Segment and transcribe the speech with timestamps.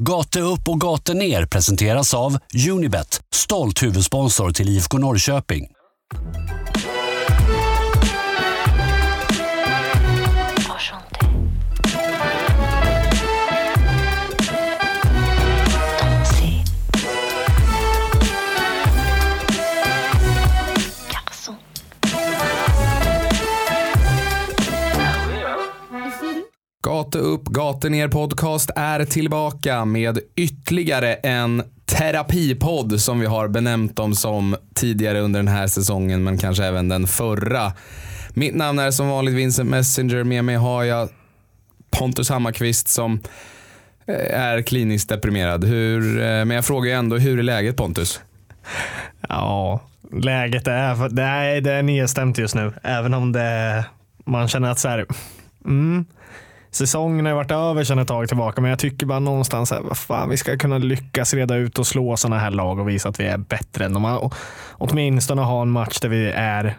[0.00, 2.38] Gate upp och gate ner presenteras av
[2.70, 5.66] Unibet, stolt huvudsponsor till IFK Norrköping.
[27.14, 33.96] Gate upp, gate ner podcast är tillbaka med ytterligare en terapipodd som vi har benämnt
[33.96, 37.72] dem som tidigare under den här säsongen men kanske även den förra.
[38.30, 40.24] Mitt namn är som vanligt Vincent Messenger.
[40.24, 41.08] Med mig har jag
[41.90, 43.20] Pontus Hammarkvist som
[44.06, 45.64] eh, är kliniskt deprimerad.
[45.64, 48.20] Hur, eh, men jag frågar ju ändå, hur är läget Pontus?
[49.28, 49.80] Ja,
[50.12, 52.72] läget är, det är, det är nedstämt just nu.
[52.82, 53.84] Även om det,
[54.24, 55.06] man känner att så här,
[55.64, 56.06] mm,
[56.74, 58.60] säsongen har varit över sedan ett tag tillbaka.
[58.60, 62.16] Men jag tycker bara någonstans att fan, vi ska kunna lyckas reda ut och slå
[62.16, 64.04] sådana här lag och visa att vi är bättre än dem.
[64.04, 64.34] Och
[64.72, 66.76] åtminstone ha en match där vi är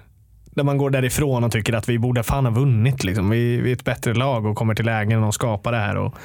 [0.56, 3.04] där man går därifrån och tycker att vi borde fan ha vunnit.
[3.04, 3.30] Liksom.
[3.30, 5.98] Vi, vi är ett bättre lag och kommer till lägen och skapar det här.
[5.98, 6.16] Och,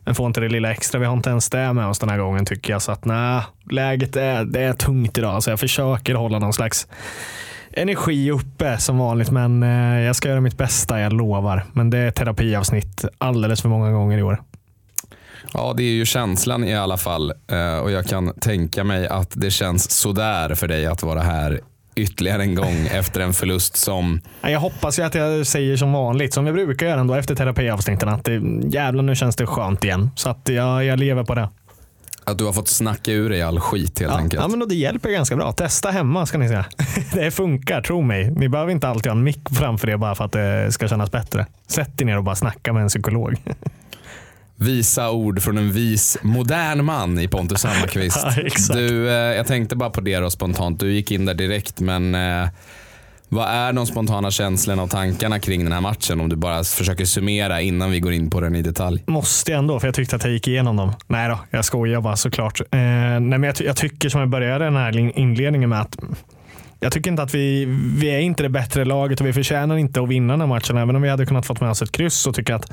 [0.00, 1.00] men får inte det lilla extra.
[1.00, 2.82] Vi har inte ens det med oss den här gången tycker jag.
[2.82, 5.42] Så att nej, läget är, det är tungt idag.
[5.42, 6.88] Så jag försöker hålla någon slags
[7.72, 9.30] energi uppe som vanligt.
[9.30, 11.64] Men eh, jag ska göra mitt bästa, jag lovar.
[11.72, 14.42] Men det är terapiavsnitt alldeles för många gånger i år.
[15.52, 17.32] Ja, det är ju känslan i alla fall.
[17.50, 21.60] Eh, Och jag kan tänka mig att det känns sådär för dig att vara här
[21.96, 24.20] ytterligare en gång efter en förlust som...
[24.42, 28.08] Jag hoppas ju att jag säger som vanligt, som jag brukar göra ändå efter terapiavsnitten,
[28.08, 30.10] att det, jävlar nu känns det skönt igen.
[30.14, 31.48] Så att jag, jag lever på det.
[32.30, 34.42] Att du har fått snacka ur dig all skit helt Ja, enkelt.
[34.42, 35.52] ja, men det hjälper ganska bra.
[35.52, 36.64] Testa hemma ska ni säga.
[37.12, 38.30] Det funkar, tro mig.
[38.30, 41.10] Ni behöver inte alltid ha en mick framför er bara för att det ska kännas
[41.10, 41.46] bättre.
[41.66, 43.36] Sätt er ner och bara snacka med en psykolog.
[44.56, 48.18] Visa ord från en vis modern man i Pontus Hammarkvist.
[48.68, 50.80] Ja, du, eh, jag tänkte bara på det då spontant.
[50.80, 52.48] Du gick in där direkt men eh,
[53.28, 56.20] vad är de spontana känslorna och tankarna kring den här matchen?
[56.20, 59.02] Om du bara försöker summera innan vi går in på den i detalj.
[59.06, 60.92] Måste jag ändå, för jag tyckte att jag gick igenom dem.
[61.06, 62.60] Nej då, jag skojar bara såklart.
[62.60, 65.96] Eh, nej, men jag, ty- jag tycker som jag började den här inledningen med att
[66.80, 67.64] jag tycker inte att vi,
[67.98, 70.76] vi är inte det bättre laget och vi förtjänar inte att vinna den här matchen.
[70.76, 72.72] Även om vi hade kunnat fått med oss ett kryss så tycker jag att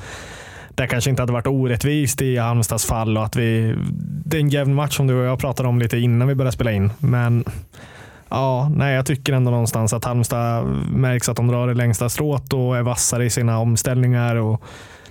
[0.74, 3.16] det kanske inte hade varit orättvist i Halmstads fall.
[3.18, 3.74] Och att vi,
[4.24, 6.52] det är en jämn match som du och jag pratade om lite innan vi började
[6.52, 6.90] spela in.
[6.98, 7.44] Men
[8.28, 12.52] ja, nej, jag tycker ändå någonstans att Halmstad märks att de drar det längsta strået
[12.52, 14.36] och är vassare i sina omställningar.
[14.36, 14.62] Och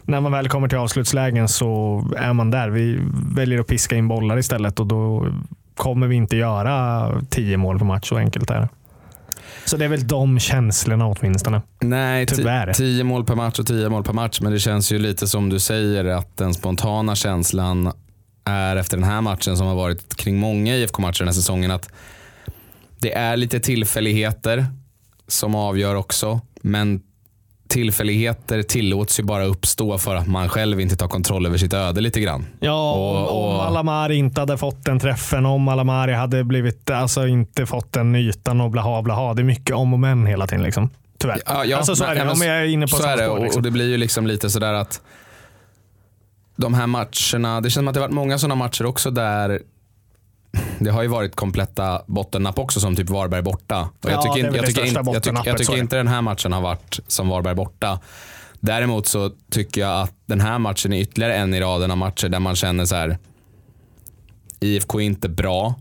[0.04, 2.70] när man väl kommer till avslutslägen så är man där.
[2.70, 3.00] Vi
[3.36, 5.28] väljer att piska in bollar istället och då
[5.76, 8.10] kommer vi inte göra tio mål på match.
[8.10, 8.70] Så enkelt är det.
[9.66, 11.62] Så det är väl de känslorna åtminstone.
[11.80, 12.74] Nej, Tyvärr.
[12.74, 14.42] 10 mål per match och 10 mål per match.
[14.42, 17.92] Men det känns ju lite som du säger att den spontana känslan
[18.46, 21.90] är efter den här matchen som har varit kring många IFK-matcher den här säsongen att
[23.00, 24.66] det är lite tillfälligheter
[25.28, 26.42] som avgör också.
[26.62, 27.02] Men
[27.68, 32.02] tillfälligheter tillåts ju bara uppstå för att man själv inte tar kontroll över sitt öde
[32.02, 32.46] lite grann.
[32.60, 36.90] Ja, Och- om, om och- Alamari inte hade fått den träffen, om Alamari hade blivit,
[36.90, 39.34] alltså inte fått den ytan och blaha blaha.
[39.34, 40.64] Det är mycket om och men hela tiden.
[40.64, 40.90] Liksom.
[41.18, 41.42] Tyvärr.
[41.46, 42.26] Ja, ja, alltså, så men- är det.
[42.26, 43.24] men Om jag är inne på så är det.
[43.24, 43.38] spår.
[43.38, 43.60] Och, Liksom.
[43.60, 45.02] och det blir ju liksom lite sådär att
[46.56, 49.62] de här matcherna, det känns som att det varit många sådana matcher också där
[50.80, 53.82] det har ju varit kompletta bottennapp också som typ Varberg borta.
[53.82, 56.54] Och Ja, jag tycker, jag tycker, inte, jag tycker, jag tycker inte den här matchen
[56.54, 58.00] har varit som Varberg borta.
[58.60, 62.30] Däremot så tycker jag att den här matchen är ytterligare en i raden av matcher
[62.30, 63.18] där man känner så här.
[64.60, 65.76] IFK är inte bra.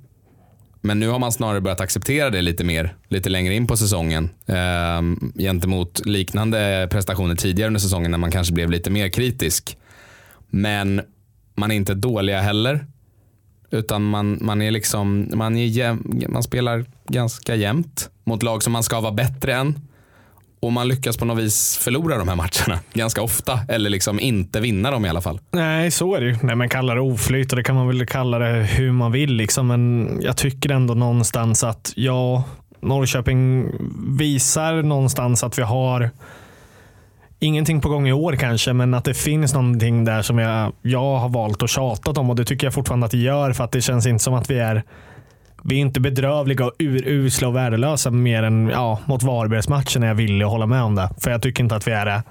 [0.81, 4.31] Men nu har man snarare börjat acceptera det lite mer, lite längre in på säsongen.
[4.47, 5.03] Eh,
[5.39, 9.77] gentemot liknande prestationer tidigare under säsongen när man kanske blev lite mer kritisk.
[10.51, 11.01] Men
[11.55, 12.87] man är inte dåliga heller.
[13.75, 18.73] Utan man, man är liksom, man, är jäm, man spelar ganska jämnt mot lag som
[18.73, 19.79] man ska vara bättre än.
[20.61, 23.61] Och man lyckas på något vis förlora de här matcherna ganska ofta.
[23.69, 25.41] Eller liksom inte vinna dem i alla fall.
[25.51, 26.37] Nej, så är det ju.
[26.43, 29.33] Nej, men kalla det oflyt och det kan man väl kalla det hur man vill.
[29.33, 29.67] Liksom.
[29.67, 32.45] Men jag tycker ändå någonstans att ja,
[32.81, 33.67] Norrköping
[34.19, 36.11] visar någonstans att vi har
[37.39, 41.17] ingenting på gång i år kanske, men att det finns någonting där som jag, jag
[41.17, 43.73] har valt att tjatat om och det tycker jag fortfarande att det gör för att
[43.73, 44.83] det känns inte som att vi är
[45.67, 50.15] vi är inte bedrövliga och urusla och värdelösa mer än ja, mot Varbergsmatchen är jag
[50.15, 51.11] villig att hålla med om det.
[51.19, 52.23] För jag tycker inte att vi är det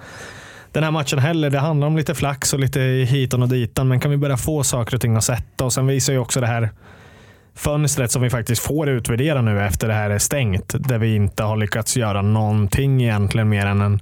[0.72, 1.50] den här matchen heller.
[1.50, 4.64] Det handlar om lite flax och lite hitan och ditan, men kan vi börja få
[4.64, 5.66] saker och ting att sätta?
[5.66, 6.70] Och sen visar ju också det här
[7.56, 11.44] fönstret som vi faktiskt får utvärdera nu efter det här är stängt, där vi inte
[11.44, 14.00] har lyckats göra någonting egentligen mer än en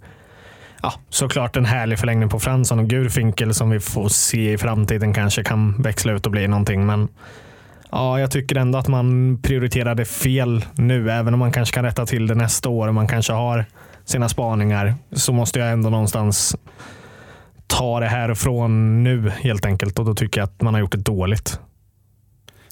[0.81, 5.13] ja, såklart en härlig förlängning på Fransson och Gurfinkel som vi får se i framtiden
[5.13, 6.85] kanske kan växla ut och bli någonting.
[6.85, 7.07] Men
[7.91, 12.05] ja, jag tycker ändå att man prioriterade fel nu, även om man kanske kan rätta
[12.05, 13.65] till det nästa år och man kanske har
[14.05, 16.55] sina spaningar, så måste jag ändå någonstans
[17.67, 20.97] ta det härifrån nu helt enkelt och då tycker jag att man har gjort det
[20.97, 21.59] dåligt.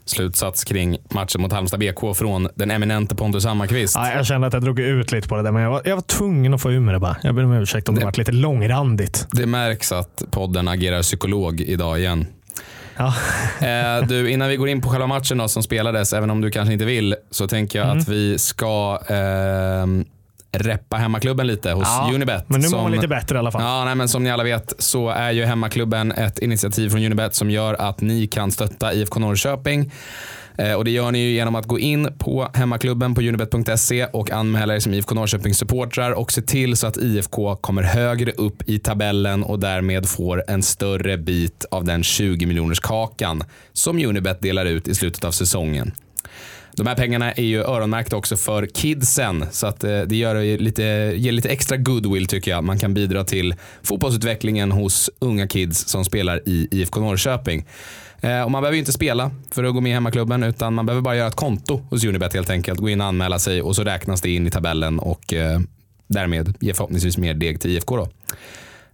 [0.09, 3.95] Slutsats kring matchen mot Halmstad BK från den eminente Pontus Hammarkvist.
[3.95, 5.95] Ja, jag kände att jag drog ut lite på det där, men jag var, jag
[5.95, 7.17] var tvungen att få ur mig det bara.
[7.23, 9.27] Jag ber om ursäkt om det, Det- varit lite långrandigt.
[9.31, 12.25] Det märks att podden agerar psykolog idag igen.
[12.97, 13.13] Ja.
[13.61, 16.51] Eh, du, innan vi går in på själva matchen då, som spelades, även om du
[16.51, 17.99] kanske inte vill, så tänker jag Mm.
[17.99, 19.85] att vi ska eh,
[20.51, 22.49] reppa hemmaklubben lite hos Ja, Unibet.
[22.49, 23.61] Men nu mår man lite bättre i alla fall.
[23.61, 27.35] Ja, nej, men som ni alla vet så är ju hemmaklubben ett initiativ från Unibet
[27.35, 29.91] som gör att ni kan stötta IFK Norrköping.
[30.57, 34.31] Eh, Och det gör ni ju genom att gå in på hemmaklubben på unibet.se och
[34.31, 38.69] anmäla er som IFK Norrköpings supportrar och se till så att IFK kommer högre upp
[38.69, 43.43] i tabellen och därmed får en större bit av den 20 miljoners kakan
[43.73, 45.91] som Unibet delar ut i slutet av säsongen.
[46.79, 50.83] De här pengarna är ju öronmärkta också för kidsen så att eh, det gör lite,
[51.15, 52.63] ger lite extra goodwill tycker jag.
[52.63, 57.65] Man kan bidra till fotbollsutvecklingen hos unga kids som spelar i IFK Norrköping.
[58.21, 60.85] Eh, och man behöver ju inte spela för att gå med i hemmaklubben utan man
[60.85, 62.79] behöver bara göra ett konto hos Unibet helt enkelt.
[62.79, 65.59] Gå in och anmäla sig och så räknas det in i tabellen och eh,
[66.07, 67.97] därmed ger förhoppningsvis mer deg till IFK.
[67.97, 68.09] Då.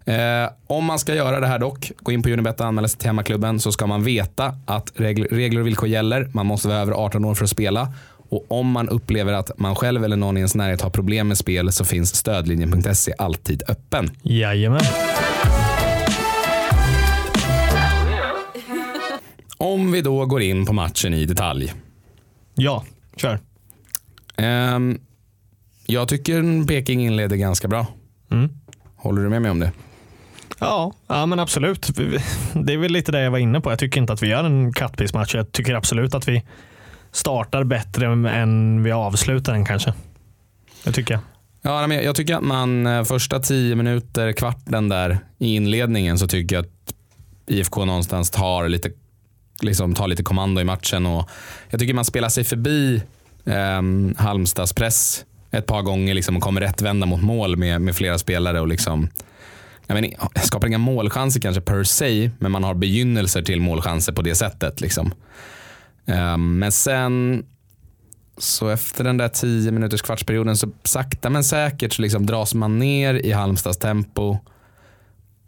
[0.06, 3.00] Eh, om man ska göra det här dock, gå in på Unibet och anmäla sig
[3.00, 6.30] till hemmaklubben så ska man veta att regler, regler och villkor gäller.
[6.34, 7.94] Man måste vara över 18 år för att spela.
[8.30, 11.38] Och om man upplever att man själv eller någon i ens närhet har problem med
[11.38, 14.12] spel så finns stödlinjen.se alltid öppen.
[14.22, 14.82] Jajamän.
[19.58, 21.74] Om vi då går in på matchen i detalj.
[22.56, 22.84] Ja,
[23.18, 23.40] kör.
[24.38, 25.00] Ehm,
[25.86, 27.88] jag tycker Peking inleder ganska bra.
[28.32, 28.50] Mm.
[28.96, 29.72] Håller du med mig om det?
[30.60, 31.90] Ja, ja, men absolut.
[32.54, 33.72] Det är väl lite det jag var inne på.
[33.72, 35.36] Jag tycker inte att vi gör en kattpissmatch.
[35.36, 36.44] Jag tycker absolut att vi
[37.12, 39.94] startar bättre än vi avslutar den kanske.
[40.84, 41.22] Det tycker jag.
[41.62, 46.28] Ja, men jag tycker att man eh, första tio minuter, kvarten där i inledningen så
[46.28, 46.94] tycker jag att
[47.48, 48.90] IFK någonstans tar lite,
[49.62, 51.06] liksom, tar lite kommando i matchen.
[51.06, 51.30] Och
[51.70, 53.02] jag tycker man spelar sig förbi
[53.46, 53.82] eh,
[54.24, 58.62] Halmstads press ett par gånger liksom, och kommer rättvända mot mål med, med flera spelare.
[58.62, 59.10] Och liksom,
[59.88, 64.22] jag menar, skapar inga målchanser kanske per se, men man har begynnelser till målchanser på
[64.22, 64.82] det sättet.
[64.82, 65.14] Liksom.
[66.06, 67.46] Ehm, men sen
[68.38, 72.80] så efter den där 10 minuters kvartsperioden så sakta men säkert så liksom dras man
[72.80, 74.38] ner i Halmstads tempo.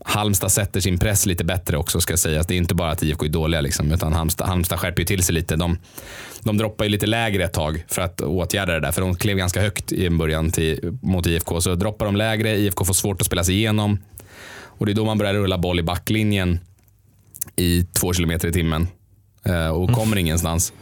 [0.05, 2.47] Halmstad sätter sin press lite bättre också ska sägas.
[2.47, 5.23] Det är inte bara att IFK är dåliga liksom, utan Halmstad, Halmstad skärper ju till
[5.23, 5.55] sig lite.
[5.55, 5.77] De,
[6.39, 8.91] de droppar ju lite lägre ett tag för att åtgärda det där.
[8.91, 11.61] För de klev ganska högt i en början till, mot IFK.
[11.61, 13.99] Så droppar de lägre, IFK får svårt att spela sig igenom.
[14.77, 16.59] Och det är då man börjar rulla boll i backlinjen
[17.55, 18.87] i två kilometer i timmen.
[19.45, 20.73] Eh, och kommer ingenstans.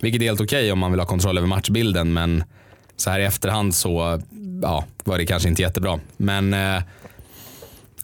[0.00, 2.12] Vilket är helt okej om man vill ha kontroll över matchbilden.
[2.12, 2.44] Men
[2.96, 4.22] så här i efterhand så
[4.62, 6.00] ja, var det kanske inte jättebra.
[6.16, 6.82] Men eh,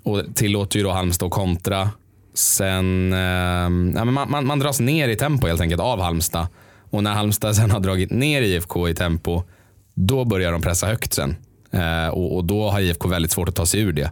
[0.02, 1.90] och tillåter ju då Halmstad att kontra.
[2.34, 6.46] Sen, eh, ja, men man, man, man dras ner i tempo helt enkelt av Halmstad.
[6.90, 9.42] Och när Halmstad sen har dragit ner IFK i tempo,
[9.94, 11.36] då börjar de pressa högt sen.
[12.12, 14.10] Och, och då har IFK väldigt svårt att ta sig ur det.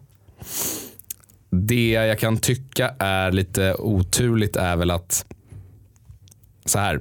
[1.51, 5.27] Det jag kan tycka är lite oturligt är väl att
[6.65, 7.01] så här.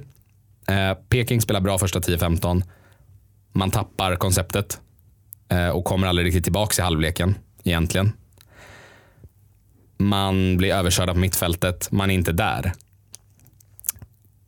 [0.68, 2.62] Eh, Peking spelar bra första 10-15.
[3.52, 4.80] Man tappar konceptet
[5.48, 8.12] eh, och kommer aldrig riktigt tillbaka i halvleken egentligen.
[9.98, 11.90] Man blir överkörd på mittfältet.
[11.90, 12.72] Man är inte där.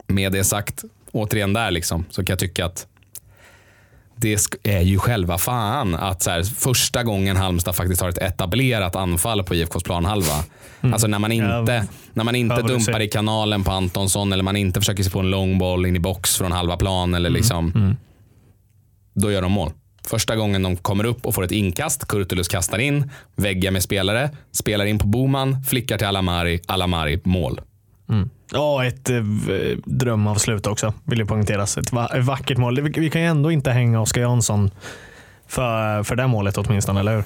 [0.06, 2.86] Med det sagt, återigen där liksom, så kan jag tycka att
[4.20, 8.96] det är ju själva fan att så här, första gången Halmstad faktiskt har ett etablerat
[8.96, 10.44] anfall på IFKs planhalva.
[10.80, 11.82] Alltså när man inte, Ja,
[12.14, 15.30] när man inte dumpar i kanalen på Antonsson eller man inte försöker sig på en
[15.30, 17.14] lång boll in i box från halva plan.
[17.14, 17.96] Eller liksom,
[19.14, 19.72] Då gör de mål.
[20.04, 24.30] Första gången de kommer upp och får ett inkast, Kurtulus kastar in, väggar med spelare,
[24.52, 27.60] spelar in på Boman, flickar till Alamari, Alamari, mål.
[28.52, 29.16] Ja, ett eh,
[29.84, 31.78] drömavslut också, vill ju poängteras.
[31.78, 32.80] Ett va- ett vackert mål.
[32.80, 34.70] Vi, vi kan ju ändå inte hänga Oskar Jansson
[35.48, 37.24] för, för det målet åtminstone, eller hur?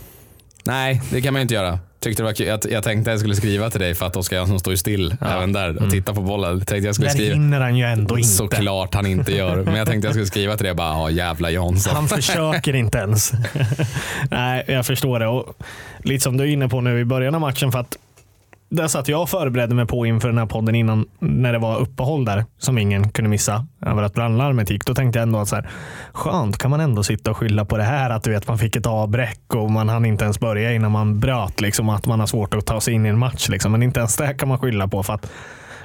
[0.67, 1.79] Nej, det kan man ju inte göra.
[2.01, 2.47] Tyckte det var kul.
[2.47, 5.17] Jag, jag tänkte jag skulle skriva till dig för att Oskar Jansson står ju still
[5.21, 6.59] även där och tittar på bollen.
[6.65, 7.35] Tänkte jag skulle Där skriva.
[7.35, 8.29] hinner han ju ändå inte.
[8.31, 9.57] Såklart han inte gör.
[9.65, 11.95] Men jag tänkte jag skulle skriva till dig bara, ja jävla Jansson.
[11.95, 13.33] Han försöker inte ens.
[14.31, 15.27] Nej, jag förstår det.
[15.27, 15.55] Och
[15.99, 17.73] lite som du är inne på nu i början av matchen.
[17.73, 17.99] för att
[18.75, 21.79] där satt jag och förberedde mig på inför den här podden innan när det var
[21.79, 24.85] uppehåll där som ingen kunde missa över att brandlarmet gick.
[24.85, 25.69] Då tänkte jag ändå att så här,
[26.13, 28.77] skönt kan man ändå sitta och skylla på det här att du vet man fick
[28.77, 31.61] ett avbräck och man hann inte ens börja innan man bröt.
[31.61, 33.49] Liksom, att man har svårt att ta sig in i en match.
[33.49, 33.73] Liksom.
[33.73, 35.31] Men inte ens det kan man skylla på för att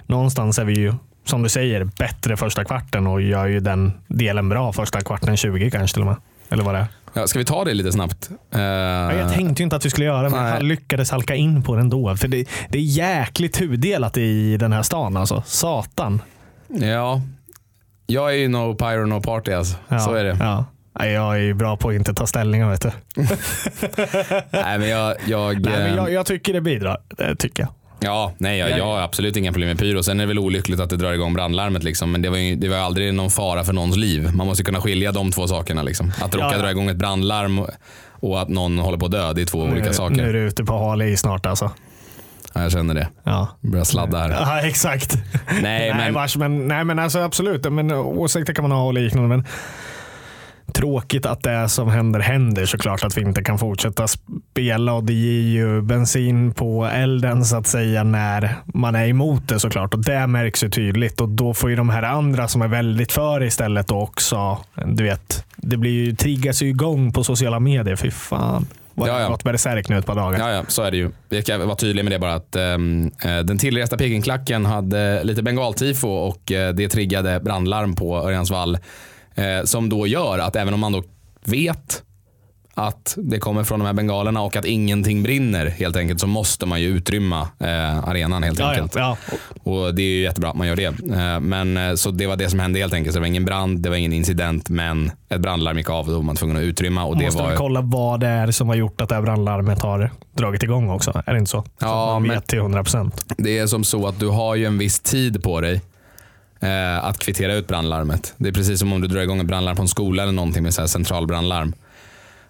[0.06, 0.94] någonstans är vi ju
[1.26, 5.72] som du säger bättre första kvarten och gör ju den delen bra första kvarten 20
[5.72, 6.16] kanske till och med.
[6.50, 6.88] Eller vad det är.
[7.14, 8.30] Ja, ska vi ta det lite snabbt?
[8.54, 10.52] Eh, Ja, Jag tänkte ju inte att vi skulle göra det, men Nej.
[10.52, 12.16] han lyckades halka in på den ändå.
[12.16, 15.44] För det, det är jäkligt tudelat i den här stan alltså.
[15.46, 16.22] Satan.
[16.68, 17.22] ja,
[18.08, 19.78] jag är ju no pyro no party alltså.
[19.88, 20.38] Ja, Så är det.
[20.40, 20.66] Ja.
[21.06, 22.92] Jag är ju bra på att inte ta ställningar vet du.
[24.52, 26.98] Nej, men jag, jag, Nej, men eh, jag, jag tycker det bidrar.
[27.18, 27.72] Det tycker jag.
[28.02, 30.04] Ja, nej, jag, jag har absolut inga problem med pyro.
[30.04, 31.84] Sen är det väl olyckligt att det drar igång brandlarmet.
[31.84, 32.12] Liksom.
[32.12, 34.30] Men det var, ju, det var aldrig någon fara för någons liv.
[34.34, 35.84] Man måste kunna skilja de två sakerna.
[35.84, 36.12] Liksom.
[36.22, 39.42] Att råka Ja, dra igång ett brandlarm och- att någon håller på att dö, det
[39.42, 40.16] är två olika nu, saker.
[40.16, 41.72] Nu är du ute på hal is snart alltså.
[42.54, 43.08] Ja, jag känner det.
[43.24, 43.48] Ja.
[43.62, 44.30] Börjar sladda här.
[44.30, 45.14] Ja, exakt.
[45.48, 47.72] Nej, Nej, men vars, men, nej, men alltså absolut.
[47.72, 49.28] Men, åsikter kan man ha och liknande.
[49.30, 49.46] Men
[50.70, 53.04] tråkigt att det som händer händer såklart.
[53.04, 57.68] Att vi inte kan fortsätta spela och det ger ju bensin på elden så att
[57.68, 59.94] säga när man är emot det såklart.
[59.94, 63.12] Och det märks ju tydligt och då får ju de här andra som är väldigt
[63.12, 67.96] för istället också, du vet, det blir ju, triggas ju igång på sociala medier.
[67.96, 68.68] Fy fan.
[69.00, 69.30] Vad Ja, jag ja.
[69.30, 70.40] gått berserk nu ett par dagar.
[70.40, 71.10] Ja, ja, så är det ju.
[71.30, 75.44] Vi ska vara tydliga med det bara att ehm, eh, den tillresta Pekingklacken hade lite
[75.44, 78.78] bengaltifo och eh, det triggade brandlarm på Örjansvall.
[79.36, 81.04] Eh, som då gör att även om man då
[81.46, 82.04] vet
[82.74, 86.66] att det kommer från de här bengalerna och att ingenting brinner helt enkelt så måste
[86.66, 88.96] man ju utrymma eh, arenan helt Ja, ja, enkelt.
[88.96, 89.18] ja.
[89.64, 90.86] Och det är ju jättebra att man gör det.
[90.86, 93.14] Eh, Men eh, så det var det som hände helt enkelt.
[93.14, 96.12] Så det var ingen brand, det var ingen incident, men ett brandlarm gick av och
[96.12, 97.04] då var man tvungen att utrymma.
[97.06, 99.82] Och det Måste var, kolla vad det är som har gjort att det här brandlarmet
[99.82, 101.24] har dragit igång också?
[101.26, 101.62] Är det inte så?
[101.62, 103.26] så Ja, man men- vet till 100 procent.
[103.38, 105.82] Det är som så att du har ju en viss tid på dig
[106.60, 108.34] eh, att kvittera ut brandlarmet.
[108.38, 110.64] Det är precis som om du drar igång ett brandlarm på en skola eller någonting
[110.64, 111.74] med så här centralbrandlarm.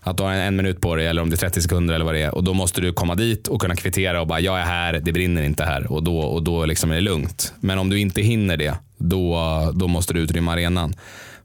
[0.01, 2.05] Att du har en, en minut på dig eller om det är 30 sekunder eller
[2.05, 2.35] vad det är.
[2.35, 5.11] Och då måste du komma dit och kunna kvittera och bara jag är här, det
[5.11, 5.91] brinner inte här.
[5.91, 7.53] Och då, och då liksom är det lugnt.
[7.59, 9.37] Men om du inte hinner det, då,
[9.75, 10.93] då måste du utrymma arenan.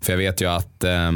[0.00, 1.12] För jag vet ju att eh,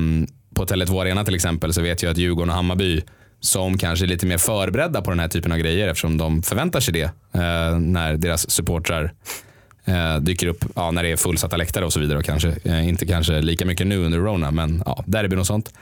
[0.55, 3.03] på Tele2 Arena till exempel så vet jag att Djurgården och Hammarby
[3.41, 6.81] som kanske är lite mer förberedda på den här typen av grejer eftersom de förväntar
[6.81, 7.03] sig det
[7.33, 9.13] eh, när deras supportrar
[9.89, 12.19] Eh, dyker upp ja, när det är fullsatta läktare och så vidare.
[12.19, 15.73] Och kanske, eh, inte kanske lika mycket nu under Rona, men ja, derbyn och sånt.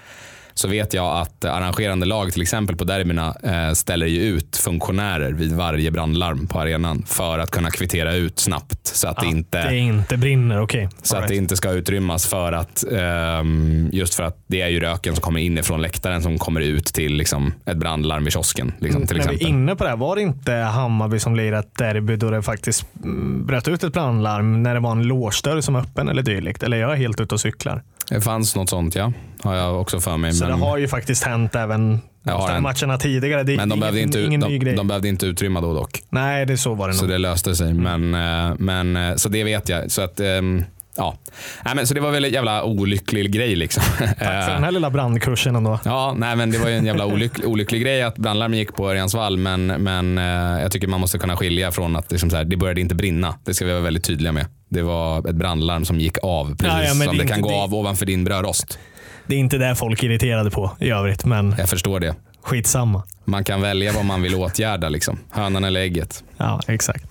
[0.59, 5.33] Så vet jag att arrangerande lag, till exempel på derbyna, eh, ställer ju ut funktionärer
[5.33, 9.69] vid varje brandlarm på arenan för att kunna kvittera ut snabbt så att det inte
[9.69, 10.89] Det inte brinner, okej.
[11.03, 11.43] så All att det right.
[11.43, 15.41] inte ska utrymmas för att ehm, just för att det är ju röken som kommer
[15.41, 18.73] inifrån läktaren som kommer ut till liksom, ett brandlarm vid kiosken.
[18.79, 21.59] Liksom, till När vi är inne på det här, var det inte Hammarby som lirade
[21.59, 25.61] ett derby då det faktiskt mm, bröt ut ett brandlarm när det var en låsdörr
[25.61, 26.63] som var öppen eller dylikt?
[26.63, 27.83] Eller jag är helt ute och cyklar.
[28.09, 30.33] Det fanns något sånt ja, har jag också för mig.
[30.33, 33.43] Så men, det har ju faktiskt hänt även de en- matcherna tidigare.
[33.43, 34.77] Det är men de, ingen, behövde inte, ingen de, grej.
[34.77, 36.03] de behövde inte utrymma då dock.
[36.11, 37.11] Nej, det så var det Så nog.
[37.11, 37.75] det löste sig.
[37.75, 39.91] Men, eh, men, eh, så det vet jag.
[39.91, 40.65] Så att, ehm,
[40.97, 41.17] ja.
[41.65, 43.57] Nej, men, så det var väl en jävla olycklig grej.
[43.57, 43.83] Liksom.
[43.99, 45.79] Tack för den här lilla brandkursen ändå.
[45.85, 48.91] Ja, nej, men det var ju en jävla olycklig, olycklig grej att brandlarmen gick på
[48.91, 49.37] Örjansvall.
[49.37, 52.57] Men, men eh, jag tycker man måste kunna skilja från att liksom så här, det
[52.57, 53.35] började inte brinna.
[53.45, 54.47] Det ska vi vara väldigt tydliga med.
[54.69, 57.49] Det var ett brandlarm som gick av precis Ja, ja, som det det, kan gå
[57.51, 58.79] det- av ovanför din brödrost.
[59.27, 62.15] Det är inte det folk är irriterade på i övrigt, men Jag förstår det.
[62.43, 63.03] skitsamma.
[63.25, 64.89] Man kan välja vad man vill åtgärda.
[64.89, 65.19] Liksom.
[65.31, 66.25] Hönan eller ägget.
[66.37, 67.05] Ja, exakt.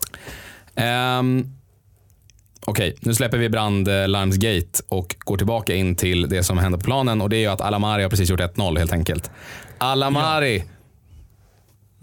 [1.19, 1.51] Um,
[2.67, 7.21] Okej, nu släpper vi brandlarmsgate och går tillbaka in till det som hände på planen
[7.21, 9.31] och det är ju att Alamari har precis gjort 1-0 helt enkelt.
[9.77, 10.63] Alamari,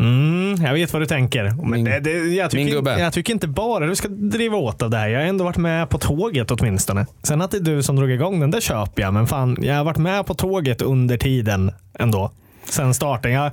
[0.02, 1.44] Mm, jag vet vad du tänker.
[1.44, 2.98] Men Min- det, det, jag, tycker, min gubbe.
[3.00, 5.08] jag tycker inte bara du ska driva åt av det här.
[5.08, 7.06] Jag har ändå varit med på tåget åtminstone.
[7.22, 9.14] Sen att det är du som drog igång den, det köper jag.
[9.14, 12.30] Men fan, jag har varit med på tåget under tiden ändå.
[12.64, 13.32] Sen starten.
[13.32, 13.50] Jag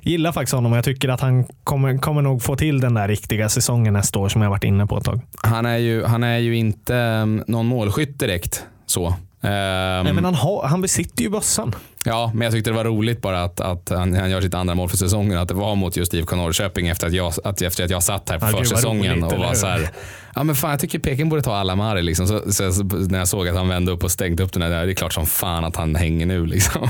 [0.00, 3.08] gillar faktiskt honom och jag tycker att han kommer, kommer nog få till den där
[3.08, 5.20] riktiga säsongen nästa år som jag varit inne på ett tag.
[5.42, 8.64] han är ju, han är ju inte um, någon målskytt direkt.
[8.86, 9.14] Så.
[9.44, 11.74] Ehm, Nej, men han, har, han besitter ju bössan.
[12.04, 14.74] Ja, men jag tyckte det var roligt bara att, att han, han gör sitt andra
[14.74, 15.38] mål för säsongen.
[15.38, 18.30] Att det var mot just IFK Norrköping efter att jag, att, efter att jag satt
[18.30, 19.88] här på Ja, försäsongen roligt, och var så här.
[20.34, 22.26] Ja men fan jag tycker Peking borde ta Alamari liksom.
[22.26, 24.86] Så, så, så, när jag såg att han vände upp och stängde upp den där,
[24.86, 26.88] det är klart som fan att han hänger nu liksom.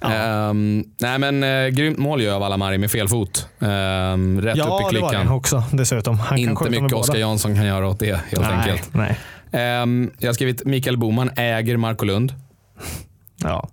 [0.00, 3.48] Ehm, nej men eh, grymt mål ju av Alamari med fel fot.
[3.60, 5.26] Ehm, rätt Ja, upp i det var klickan.
[5.26, 6.18] det också dessutom.
[6.18, 6.92] Han Inte mycket.
[6.92, 8.94] Oskar Jansson kan göra åt det helt nej, enkelt.
[8.94, 9.18] Nej.
[9.54, 12.34] Ehm, jag har skrivit Mikael Boman äger Marko Lund.
[13.42, 13.68] Ja.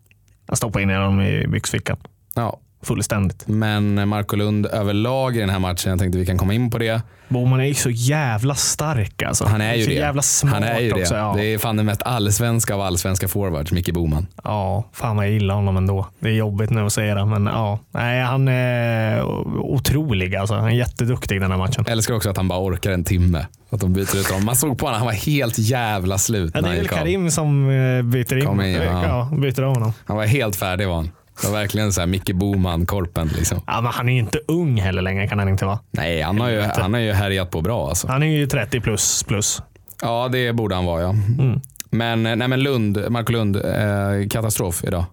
[0.48, 1.98] Jag stoppar in honom i byxfickan.
[2.36, 3.48] Ja, fullständigt.
[3.48, 6.78] Men Marco Lund överlag i den här matchen, jag tänkte vi kan komma in på
[6.78, 7.02] det.
[7.32, 9.46] Boman är ju så jävla stark alltså.
[9.46, 9.96] Han är ju så det.
[9.96, 11.02] jävla smart Han är ju det.
[11.02, 11.16] också.
[11.16, 11.34] Ja.
[11.38, 14.28] Det är fan den mest allsvenska av allsvenska forwards, Micke Boman.
[14.44, 16.08] ja, fan vad jag gillar honom ändå.
[16.20, 17.80] Det är jobbigt nu att säga det, men ja.
[17.92, 19.24] Nej, han är
[19.60, 20.56] otrolig alltså.
[20.56, 21.84] Han är jätteduktig den här matchen.
[21.88, 23.46] Jag älskar också att han bara orkar en timme.
[23.70, 24.46] Att de byter ut honom.
[24.46, 26.88] Man såg på honom, han var helt jävla slut Ja, det är väl.
[26.88, 28.46] Karim som eh, byter in.
[28.46, 29.04] Kom in, ja.
[29.32, 29.94] ja, byter av honom.
[30.06, 31.12] Han var helt färdig var han.
[31.42, 33.62] Det var verkligen så här Micke Boman-korpen liksom.
[33.68, 35.80] Ja, men han är ju inte ung heller längre kan han inte vara.
[35.92, 38.08] Nej, han har ju, han har ju härjat på bra alltså.
[38.08, 39.62] Han är ju 30 plus plus.
[40.02, 41.10] Ja, det borde han vara ja.
[41.10, 41.62] Mm.
[41.90, 45.06] Men, nej, men Lund, Marco Lund, eh, katastrof idag.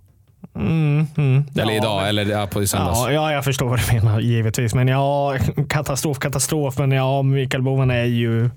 [0.57, 1.45] Mm, mm.
[1.55, 2.99] Eller Ja, idag, men- eller ja, på söndags.
[2.99, 4.75] Ja, ja, jag förstår vad du menar givetvis.
[4.75, 5.35] Men ja,
[5.69, 6.79] katastrof, katastrof.
[6.79, 8.51] Men ja, Mikael Boman är ju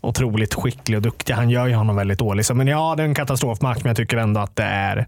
[0.00, 1.34] otroligt skicklig och duktig.
[1.34, 2.46] Han gör ju honom väldigt dålig.
[2.46, 5.06] Så, men ja, det är en katastrofmatch, men jag tycker ändå att det är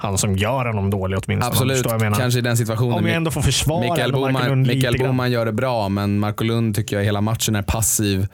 [0.00, 1.52] han som gör honom dålig åtminstone.
[1.52, 2.18] Absolut, jag menar.
[2.18, 2.98] kanske i den situationen.
[2.98, 4.98] Om jag ändå får försvara Mikael Boman, Mikael.
[4.98, 8.26] Boman gör det bra, men Marco Lund tycker jag hela matchen är passiv.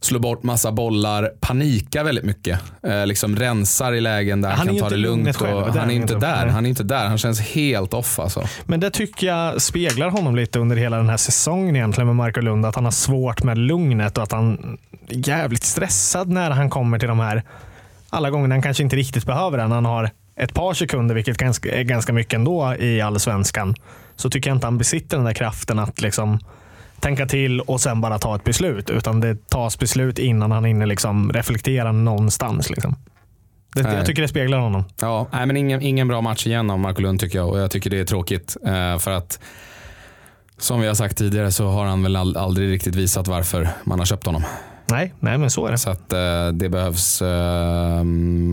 [0.00, 2.60] Slår bort massa bollar, panikar väldigt mycket.
[2.82, 5.36] Eh, liksom rensar i lägen där han, kan ta det lugnt.
[5.36, 6.46] själv, och, han är inte där.
[6.46, 7.06] Han är inte där.
[7.06, 8.44] Han känns helt off alltså.
[8.66, 12.40] Men det tycker jag speglar honom lite under hela den här säsongen egentligen med Marco
[12.40, 12.66] Lund.
[12.66, 14.78] Att han har svårt med lugnet och att han
[15.08, 17.42] är jävligt stressad när han kommer till de här
[18.10, 19.72] alla gånger han kanske inte riktigt behöver den.
[19.72, 23.74] Han har ett par sekunder, vilket är ganska mycket ändå i allsvenskan.
[24.16, 26.38] Så tycker jag inte han besitter den där kraften att liksom
[27.00, 28.90] tänka till och sen bara ta ett beslut.
[28.90, 32.70] Utan det tas beslut innan han hinner liksom reflektera någonstans.
[32.70, 32.96] Liksom.
[33.74, 34.84] Det, jag tycker det speglar honom.
[35.00, 37.70] Ja, nej, men ingen, ingen bra match igen av Marco Lund tycker jag och jag
[37.70, 38.56] tycker det är tråkigt.
[38.66, 39.40] Eh, för att
[40.58, 43.98] som vi har sagt tidigare så har han väl ald- aldrig riktigt visat varför man
[43.98, 44.44] har köpt honom.
[44.90, 45.78] Nej, nej men så är det.
[45.78, 48.04] Så att eh, det behövs eh,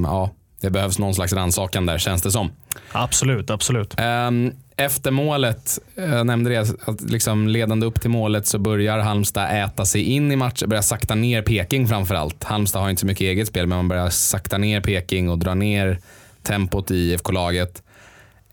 [0.03, 0.29] ja,
[0.65, 2.51] det behövs någon slags rannsakan där känns det som.
[2.91, 3.93] Absolut, absolut.
[3.97, 9.63] Ehm, Efter målet, jag nämnde det, att liksom ledande upp till målet så börjar Halmstad
[9.63, 12.43] äta sig in i matchen, börjar sakta ner Peking framförallt.
[12.43, 15.53] Halmstad har inte så mycket eget spel, men man börjar sakta ner Peking och dra
[15.53, 15.99] ner
[16.43, 17.83] tempot i IFK-laget.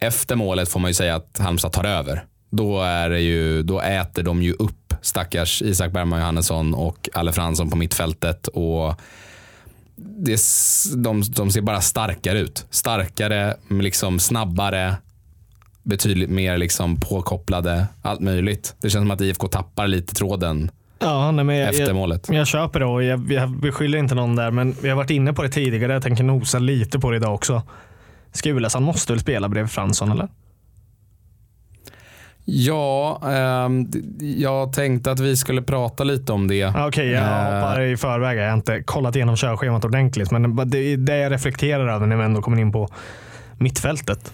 [0.00, 2.24] Efter målet får man ju säga att Halmstad tar över.
[2.50, 7.32] Då, är det ju, då äter de ju upp stackars Isak Bergman Johannesson och Alle
[7.32, 8.48] Fransson på mittfältet.
[8.48, 8.94] Och
[10.04, 10.40] det,
[10.96, 12.66] de, de ser bara starkare ut.
[12.70, 14.96] Starkare, liksom snabbare,
[15.82, 18.76] betydligt mer liksom påkopplade, allt möjligt.
[18.80, 20.70] Det känns som att IFK tappar lite tråden
[21.02, 22.28] Ja, nej, men jag, efter jag, målet.
[22.32, 25.32] jag köper det och jag, jag beskyller inte någon där, men vi har varit inne
[25.32, 25.92] på det tidigare.
[25.92, 27.62] Jag tänker nosa lite på det idag också.
[28.32, 30.28] Skulas, han måste väl spela bredvid Fransson eller?
[32.44, 33.20] Ja,
[33.86, 33.98] d-
[34.36, 36.66] jag tänkte att vi skulle prata lite om det.
[36.86, 37.54] Okej, jag Eh.
[37.54, 38.38] hoppar i förväg.
[38.38, 42.24] Jag har inte kollat igenom körschemat ordentligt, men det det jag reflekterar över när vi
[42.24, 42.88] ändå kommer in på
[43.58, 44.32] mittfältet.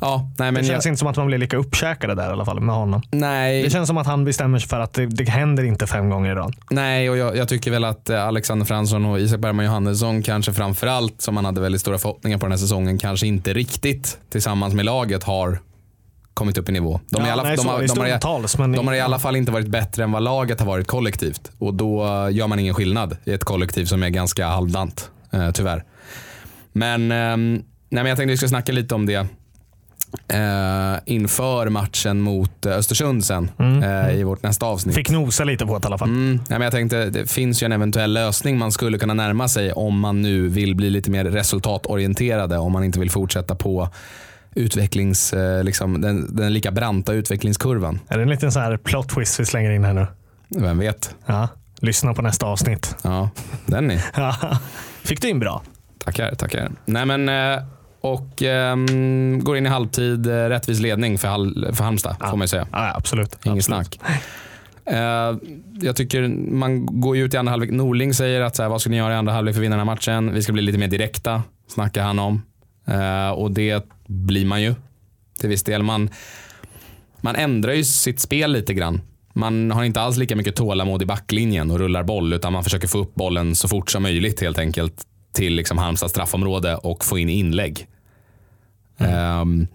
[0.00, 2.32] Ja, nej, Det men känns jag, inte som att man blir lika uppkäkade där i
[2.32, 3.02] alla fall med honom.
[3.10, 6.10] nej, Det känns som att han bestämmer sig för att det, det händer inte fem
[6.10, 6.54] gånger i rad.
[6.70, 10.52] nej, och jag, jag tycker väl att eh, Alexander Fransson och Isak Bergman Johannesson kanske
[10.52, 14.74] framförallt, som man hade väldigt stora förhoppningar på den här säsongen, kanske inte riktigt tillsammans
[14.74, 15.58] med laget har
[16.34, 17.00] kommit upp i nivå.
[17.10, 19.52] De, alla, nej, har, i de, har, stundtals, men de har i alla fall inte
[19.52, 21.50] varit bättre än vad laget har varit kollektivt.
[21.58, 25.50] Och då eh, gör man ingen skillnad i ett kollektiv som är ganska halvdant, eh,
[25.50, 25.84] tyvärr.
[26.72, 29.26] Men, ehm, nej, men jag tänkte vi skulle snacka lite om det
[30.28, 33.50] eh, inför matchen mot eh, Östersund sen
[33.82, 34.94] eh, i vårt nästa avsnitt.
[34.94, 36.08] Fick nosa lite på det i alla fall.
[36.08, 39.48] Mm, nej, men jag tänkte det finns ju en eventuell lösning man skulle kunna närma
[39.48, 42.58] sig om man nu vill bli lite mer resultatorienterade.
[42.58, 43.88] Om man inte vill fortsätta på
[44.54, 48.00] utvecklings, eh, liksom, den, den lika branta utvecklingskurvan.
[48.08, 50.06] Är det en liten så här plot twist vi slänger in här nu?
[50.48, 51.14] Vem vet?
[51.26, 51.48] Ja.
[51.80, 52.96] Lyssna på nästa avsnitt.
[53.02, 53.30] Ja,
[53.66, 53.92] den.
[54.16, 54.36] Ja.
[55.02, 55.62] Fick du in bra?
[56.04, 56.70] Tackar, tackar.
[56.86, 57.62] Nej, men, eh,
[58.00, 62.40] och ehm, går in i halvtid, eh, rättvis ledning för, Hal- för Halmstad får man
[62.40, 62.66] ju säga.
[62.72, 63.38] Ja, absolut.
[63.44, 63.64] Inget absolut.
[63.64, 64.00] snack.
[65.80, 67.70] Jag tycker man går ju ut i andra halvlek.
[67.70, 69.76] Norling säger att så här, vad ska ni göra i andra halvlek för att vinna
[69.76, 70.34] den här matchen?
[70.34, 72.42] Vi ska bli lite mer direkta, snackar han om.
[72.84, 74.74] Eh, och det blir man ju
[75.38, 75.82] till viss del.
[75.82, 76.10] Man,
[77.20, 79.00] man ändrar ju sitt spel lite grann.
[79.32, 82.88] Man har inte alls lika mycket tålamod i backlinjen och rullar boll utan man försöker
[82.88, 87.18] få upp bollen så fort som möjligt helt enkelt till liksom Halmstads straffområde och få
[87.18, 87.86] in inlägg.
[88.98, 89.66] Ehm,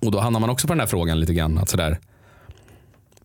[0.00, 1.58] och då hamnar man också på den här frågan lite grann.
[1.58, 1.98] Att sådär,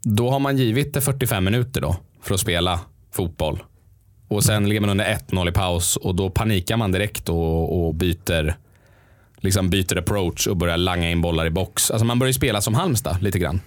[0.02, 2.80] då har man givit det 45 minuter då för att spela
[3.12, 3.64] fotboll.
[4.32, 7.96] Och sen ligger man under 1-0 i paus och då panikar man direkt och, och
[7.96, 8.56] byter,
[9.38, 11.92] liksom byter approach och börjar langa in bollar i box.
[11.92, 13.62] Alltså man börjar spela som Halmstad lite grann.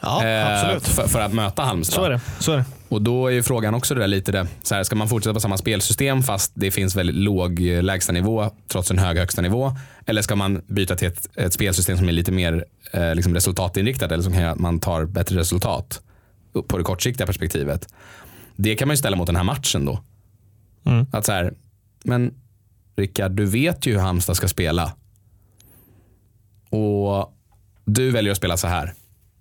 [0.00, 0.88] Ja, eh, absolut.
[0.88, 1.94] för, för att möta Halmstad.
[1.94, 2.20] Så är det.
[2.38, 2.64] Så är det.
[2.88, 5.34] Och då är ju frågan också det där lite det, så här, ska man fortsätta
[5.34, 9.72] på samma spelsystem fast det finns väldigt låg eh, lägstanivå trots en hög högsta nivå?
[10.06, 14.12] Eller ska man byta till ett, ett spelsystem som är lite mer eh, liksom resultatinriktat
[14.12, 16.00] eller som kan göra att man tar bättre resultat
[16.68, 17.88] på det kortsiktiga perspektivet?
[18.60, 20.02] Det kan man ju ställa mot den här matchen då.
[20.84, 21.06] Mm.
[21.12, 21.54] Att så här,
[22.04, 22.34] men
[22.96, 24.92] Rickard, du vet ju hur Halmstad ska spela.
[26.70, 27.32] Och
[27.84, 28.94] du väljer att spela så här.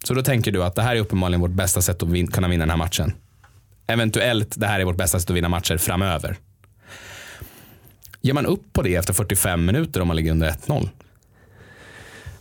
[0.04, 2.48] Så då tänker du att det här är uppenbarligen vårt bästa sätt att vin- kunna
[2.48, 3.14] vinna den här matchen.
[3.88, 6.38] Eventuellt det här är vårt bästa sätt att vinna matcher framöver.
[8.22, 10.90] Ger man upp på det efter 45 minuter om man ligger under 1-0?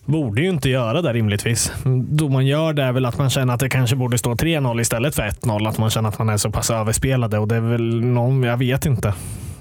[0.07, 1.73] Borde ju inte göra det rimligtvis.
[2.09, 4.81] Då man gör det är väl att man känner att det kanske borde stå 3-0
[4.81, 5.69] istället för 1-0.
[5.69, 8.57] Att man känner att man är så pass överspelade och det är väl någon, jag
[8.57, 9.15] vet inte.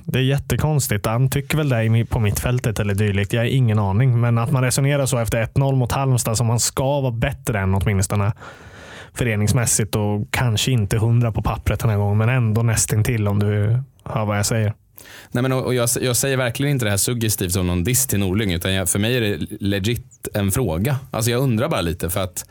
[0.03, 1.05] Det är jättekonstigt.
[1.05, 3.33] Han tycker väl det på mittfältet eller dylikt.
[3.33, 4.21] Jag har ingen aning.
[4.21, 7.75] Men att man resonerar så efter 1-0 mot Halmstad som man ska vara bättre än
[7.75, 8.31] åtminstone
[9.13, 13.79] föreningsmässigt och kanske inte 100 på pappret den här gången, men ändå nästintill om du
[14.03, 14.73] hör vad jag säger.
[15.31, 18.19] Nej, men, och jag, jag säger verkligen inte det här suggestivt som någon diss till
[18.19, 20.99] Norling utan jag, för mig är det legit en fråga.
[21.11, 22.45] Alltså jag undrar bara lite för att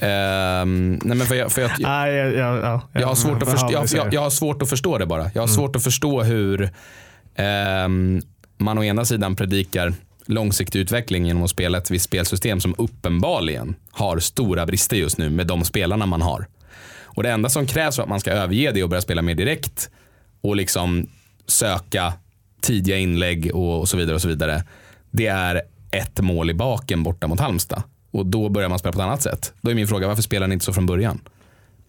[0.00, 3.86] nej men för jag, för jag, Nej, jag, jag, ja, Jag har, svårt att förstå,
[4.12, 5.30] jag, har svårt att förstå det bara.
[5.34, 6.70] Jag har svårt att förstå hur
[7.34, 8.22] ehm,
[8.58, 9.94] man å ena sidan predikar
[10.26, 15.30] långsiktig utveckling genom att spela ett visst spelsystem som uppenbarligen har stora brister just nu
[15.30, 16.46] med de spelarna man har.
[17.02, 19.34] Och Det enda som krävs för att man ska överge det och börja spela mer
[19.34, 19.90] direkt
[20.40, 21.06] och liksom
[21.46, 22.12] söka
[22.60, 24.64] tidiga inlägg och, och så vidare och så vidare.
[25.10, 27.82] Det är ett mål i baken borta mot Halmstad.
[28.10, 29.52] Och då börjar man spela på ett annat sätt.
[29.60, 31.20] Då är min fråga, varför spelar ni inte så från början?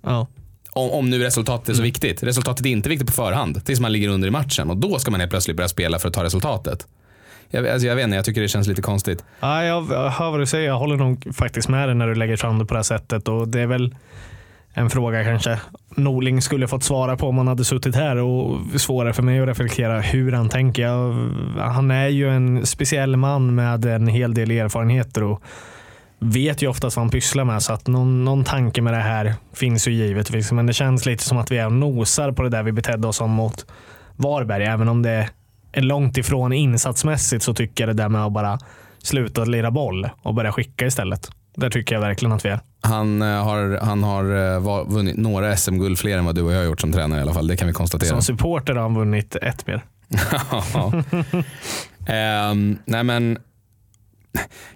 [0.01, 0.27] Ja.
[0.71, 2.23] Om, om nu resultatet är så viktigt.
[2.23, 5.11] Resultatet är inte viktigt på förhand tills man ligger under i matchen och då ska
[5.11, 6.87] man helt plötsligt börja spela för att ta resultatet.
[7.49, 9.23] Jag, alltså jag vet inte, jag tycker det känns lite konstigt.
[9.39, 10.67] Ja, jag hör vad du säger.
[10.67, 13.27] Jag håller nog faktiskt med dig när du lägger fram det på det här sättet.
[13.27, 13.95] Och det är väl
[14.77, 15.59] en fråga kanske
[15.95, 19.47] Norling skulle fått svara på om han hade suttit här och svårare för mig att
[19.47, 20.83] reflektera hur han tänker.
[20.83, 21.13] Jag,
[21.57, 25.41] han är ju en speciell man med en hel del erfarenheter och
[26.19, 29.33] vet ju oftast vad han pysslar med så att någon, någon tanke med det här
[29.53, 30.51] finns ju givetvis.
[30.51, 33.07] Men det känns lite som att vi är och nosar på det där vi betedde
[33.07, 33.65] oss om mot
[34.15, 34.65] Varberg.
[34.65, 35.29] Även om det
[35.71, 38.59] är långt ifrån insatsmässigt så tycker jag det där med att bara
[39.03, 41.31] sluta lira boll och börja skicka istället.
[41.55, 42.59] Där tycker jag verkligen att vi är.
[42.85, 46.57] Han eh, har, han har eh, vunnit några SM-guld fler än vad du och jag
[46.57, 47.47] har gjort som tränare i alla fall.
[47.47, 48.09] Det kan vi konstatera.
[48.09, 49.85] Som supporter har han vunnit ett mer.
[52.07, 53.37] Ehm, nej men,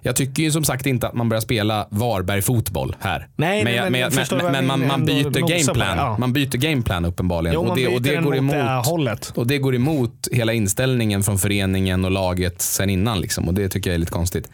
[0.02, 3.28] jag tycker ju som sagt inte att man börjar spela Varberg fotboll här.
[3.36, 5.96] Nej, men, men men, men, men, man, man byter gameplan.
[5.96, 6.16] det, ja.
[6.18, 7.54] Man byter gameplan uppenbarligen.
[7.54, 9.32] Jo, och, det, och, det går mot det emot, hållet.
[9.34, 13.20] och det går emot hela inställningen från föreningen och laget sen innan.
[13.20, 14.50] Liksom, och det tycker jag är lite konstigt.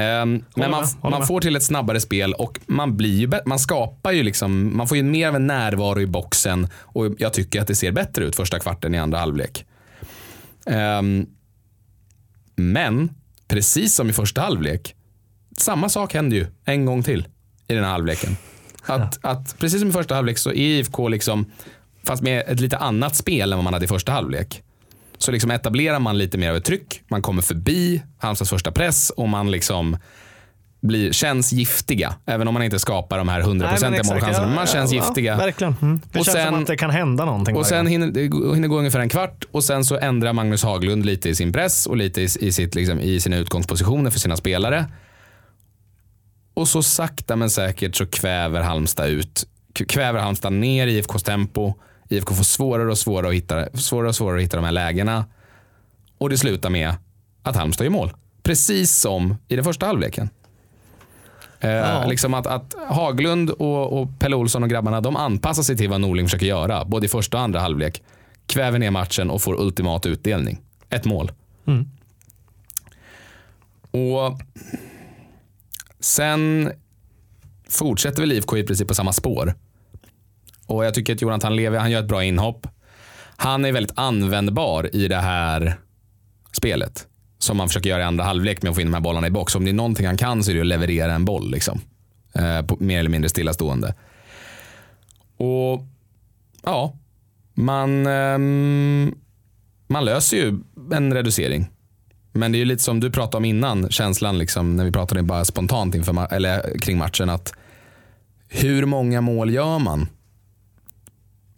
[0.00, 4.12] Ehm, men man, man får till ett snabbare spel och man blir ju man skapar
[4.12, 7.66] ju liksom, man får ju mer av en närvaro i boxen och jag tycker att
[7.66, 9.64] det ser bättre ut första kvarten i andra halvlek.
[10.66, 11.26] Ehm,
[12.56, 13.10] men
[13.48, 14.94] precis som i första halvlek,
[15.56, 17.28] samma sak händer ju en gång till
[17.68, 18.36] i den här halvleken.
[18.82, 21.52] Att, att precis som i första halvlek så är IFK liksom,
[22.04, 24.62] fast med ett lite annat spel än vad man hade i första halvlek.
[25.22, 29.10] Så liksom etablerar man lite mer av ett tryck, man kommer förbi Halmstads första press
[29.10, 29.96] och man liksom
[30.82, 32.14] blir, känns giftiga.
[32.26, 34.46] Även om man inte skapar de här 100% målchanserna.
[34.46, 35.36] Men man känns giftiga.
[35.36, 35.76] verkligen.
[35.82, 36.00] Mm.
[36.12, 37.56] Det Och känns sen- som att det kan hända någonting.
[37.56, 38.20] Och sen hinner det
[38.54, 41.86] hinner gå ungefär en kvart och sen så ändrar Magnus Haglund lite i sin press
[41.86, 44.86] och lite i, i, sitt, liksom, i sina utgångspositioner för sina spelare.
[46.54, 49.46] Och så sakta men säkert så kväver Halmstad ut.
[49.88, 51.74] Kväver Halmstad ner i IFKs tempo.
[52.10, 55.24] IFK får svårare och svårare att hitta, svårare och svårare att hitta de här lägena.
[56.18, 56.94] Och det slutar med
[57.42, 58.12] att Halmstad gör mål.
[58.42, 60.30] Precis som i den första halvleken.
[61.60, 62.06] Eh, Ja.
[62.06, 66.00] liksom att, att Haglund och, och Pelle Olsson och grabbarna de anpassar sig till vad
[66.00, 66.84] Norling försöker göra.
[66.84, 68.02] Både i första och andra halvlek.
[68.46, 70.60] Kväver ner matchen och får ultimat utdelning.
[70.90, 71.32] Ett mål.
[71.66, 71.88] Mm.
[73.90, 74.40] Och
[76.00, 76.72] Sen
[77.68, 79.54] fortsätter väl IFK i princip på samma spår.
[80.70, 82.66] Och jag tycker att Jonathan Levi, han gör ett bra inhopp.
[83.36, 85.74] Han är väldigt användbar i det här
[86.52, 87.06] spelet.
[87.38, 89.30] Som man försöker göra i andra halvlek med att få in de här bollarna i
[89.30, 89.54] box.
[89.54, 91.50] Om det är någonting han kan så är det att leverera en boll.
[91.50, 91.80] Liksom.
[92.32, 93.94] Eh, på, mer eller mindre stillastående.
[95.36, 95.86] Och
[96.64, 96.94] ja,
[97.54, 98.38] man, eh,
[99.86, 100.58] man löser ju
[100.92, 101.70] en reducering.
[102.32, 105.22] Men det är ju lite som du pratade om innan, känslan liksom, när vi pratade
[105.22, 107.30] bara spontant inför, eller kring matchen.
[107.30, 107.52] att
[108.48, 110.08] Hur många mål gör man?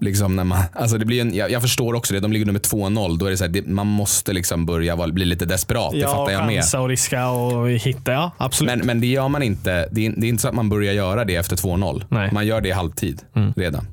[0.02, 2.60] Liksom när man, alltså det blir en, jag, jag förstår också det, de ligger nummer
[2.60, 3.18] 2-0.
[3.18, 5.92] Då är det så här, det, man måste liksom börja vara- bli lite desperat.
[5.92, 6.64] det Ja, fattar jag med.
[6.82, 8.12] och riska och hitta.
[8.12, 8.76] Ja, absolut.
[8.78, 9.88] Men, men det gör man inte.
[9.90, 12.04] Det är, det är inte så att man börjar göra det efter 2-0.
[12.08, 12.30] Nej.
[12.32, 13.22] Man gör det i halvtid
[13.56, 13.86] redan.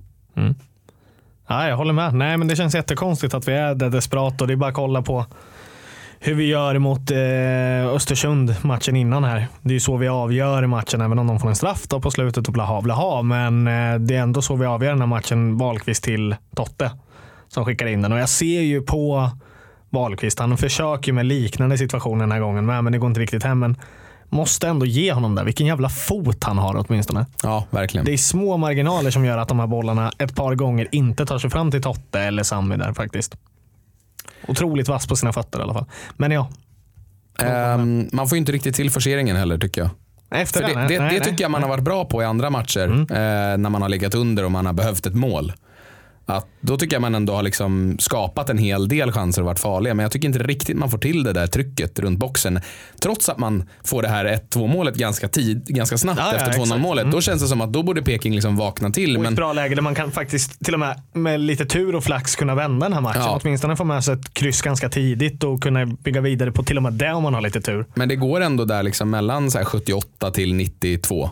[1.47, 2.13] Ja, jag håller med.
[2.13, 4.75] Nej, men det känns jättekonstigt att vi är där desperat och det är bara att
[4.75, 5.25] kolla på
[6.19, 9.47] hur vi gör mot eh, Östersund matchen innan här.
[9.61, 12.11] Det är ju så vi avgör matchen, även om de får en straff då på
[12.11, 13.21] slutet och blaha blaha.
[13.21, 15.57] Men eh, det är ändå så vi avgör den här matchen.
[15.57, 16.91] Wahlqvist till Totte
[17.47, 19.29] som skickar in den och jag ser ju på
[19.89, 20.39] Wahlqvist.
[20.39, 23.59] Han försöker med liknande situationer den här gången med, men det går inte riktigt hem.
[23.59, 23.75] Men
[24.29, 25.43] måste ändå ge honom det.
[25.43, 27.25] Vilken jävla fot han har åtminstone.
[27.43, 28.05] Ja, verkligen.
[28.05, 31.39] Det är små marginaler som gör att de här bollarna ett par gånger inte tar
[31.39, 33.35] sig fram till Totte eller Sami där faktiskt.
[34.47, 35.85] Otroligt vass på sina fötter i alla fall.
[36.17, 36.49] Men ja,
[37.43, 39.89] Ehm, man får ju inte riktigt till forceringen heller tycker jag.
[40.41, 40.75] efter För den.
[40.77, 42.89] det, nej, det nej, tycker jag man har varit bra på i andra matcher.
[43.11, 45.53] Eh, när man har legat under och man har behövt ett mål.
[46.29, 49.59] Att då tycker jag man ändå har liksom skapat en hel del chanser och varit
[49.59, 49.93] farliga.
[49.93, 52.59] Men jag tycker inte riktigt man får till det där trycket runt boxen.
[53.01, 56.51] Trots att man får det här 1-2 målet ganska, tid, ganska snabbt Ja, ja, efter
[56.51, 56.81] 2-0 exakt.
[56.81, 57.11] målet.
[57.11, 59.15] Då känns det som att då borde Peking liksom vakna till.
[59.17, 61.95] Och Men ett bra läge där man kan faktiskt till och med med lite tur
[61.95, 63.21] och flax kunna vända den här matchen.
[63.21, 63.39] Ja.
[63.43, 66.83] Åtminstone få med sig ett kryss ganska tidigt och kunna bygga vidare på till och
[66.83, 67.85] med det om man har lite tur.
[67.95, 71.29] Men det går ändå där liksom mellan så här 78 till 92.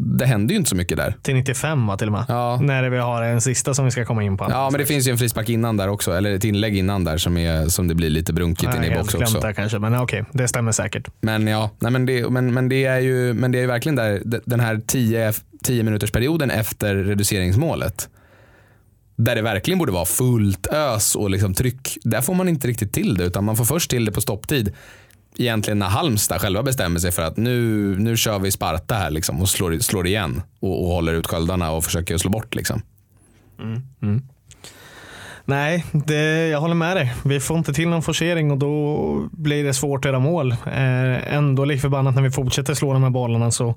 [0.00, 1.14] Det händer ju inte så mycket där.
[1.22, 2.24] Till 95 va, till och med.
[2.28, 2.58] Ja.
[2.62, 4.46] När vi har en sista som vi ska komma in på.
[4.50, 6.12] Ja, men det finns ju en frispark innan där också.
[6.12, 9.14] Eller ett inlägg innan där som, är, som det blir lite brunkigt inne i box
[9.14, 9.40] också.
[9.40, 11.08] där kanske, men okej, det stämmer säkert.
[11.20, 13.96] Men ja, nej, men, det, men, men, det är ju, men det är ju verkligen
[13.96, 15.32] där, den här 10,
[15.62, 18.08] 10 minuters perioden efter reduceringsmålet.
[19.16, 21.98] Där det verkligen borde vara fullt ös och liksom tryck.
[22.02, 24.74] Där får man inte riktigt till det utan man får först till det på stopptid.
[25.40, 29.40] Egentligen när Halmstad själva bestämmer sig för att nu, nu kör vi Sparta här liksom
[29.40, 32.54] och slår, slår igen och, och håller ut sköldarna och försöker slå bort.
[32.54, 32.82] Liksom.
[33.58, 33.82] Mm.
[34.02, 34.22] Mm.
[35.44, 37.14] Nej, det, jag håller med dig.
[37.24, 40.52] Vi får inte till någon forcering och då blir det svårt att göra mål.
[40.52, 43.74] Eh, ändå lik förbannat när vi fortsätter slå de här bollarna så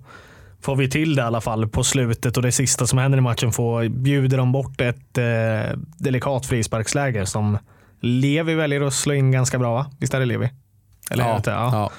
[0.62, 3.22] får vi till det i alla fall på slutet och det sista som händer i
[3.22, 7.58] matchen får, bjuder de bort ett eh, delikat frisparksläge som
[8.00, 9.86] Levi väljer att slå in ganska bra va?
[10.00, 10.50] Visst är det Levi?
[11.12, 11.72] Eller är det ja.
[11.72, 11.92] ja.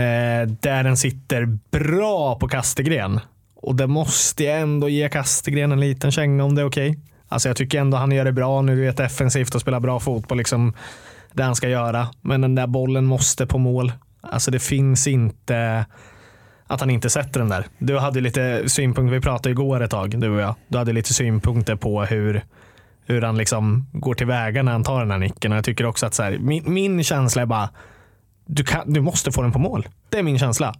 [0.00, 3.20] Eh, där den sitter bra på Kastegren.
[3.54, 6.98] Och det måste jag ändå ge Kastegren en liten känga om det är okej.
[7.28, 10.38] Alltså jag tycker ändå han gör det bra nu, vet defensivt och spelar bra fotboll.
[10.38, 10.72] Liksom
[11.32, 12.08] det han ska göra.
[12.20, 13.92] Men den där bollen måste på mål.
[14.20, 15.86] Alltså det finns inte
[16.66, 17.66] att han inte sätter den där.
[17.78, 20.54] Du hade lite synpunkter, vi pratade igår ett tag, du och jag.
[20.68, 22.44] Du hade lite synpunkter på hur,
[23.06, 25.52] hur han liksom går tillväga när han tar den här nicken.
[25.52, 27.68] Och jag tycker också att så här, min, min känsla är bara,
[28.46, 29.88] du, kan, du måste få den på mål.
[30.08, 30.74] Det är min känsla.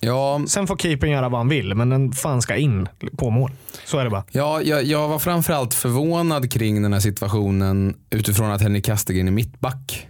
[0.00, 3.50] ja, Sen får keepern göra vad han vill, men den fan ska in på mål.
[3.84, 4.24] Så är det bara.
[4.30, 9.32] Ja, jag, jag var framförallt förvånad kring den här situationen utifrån att Henrik Kastegren är
[9.32, 10.08] mittback.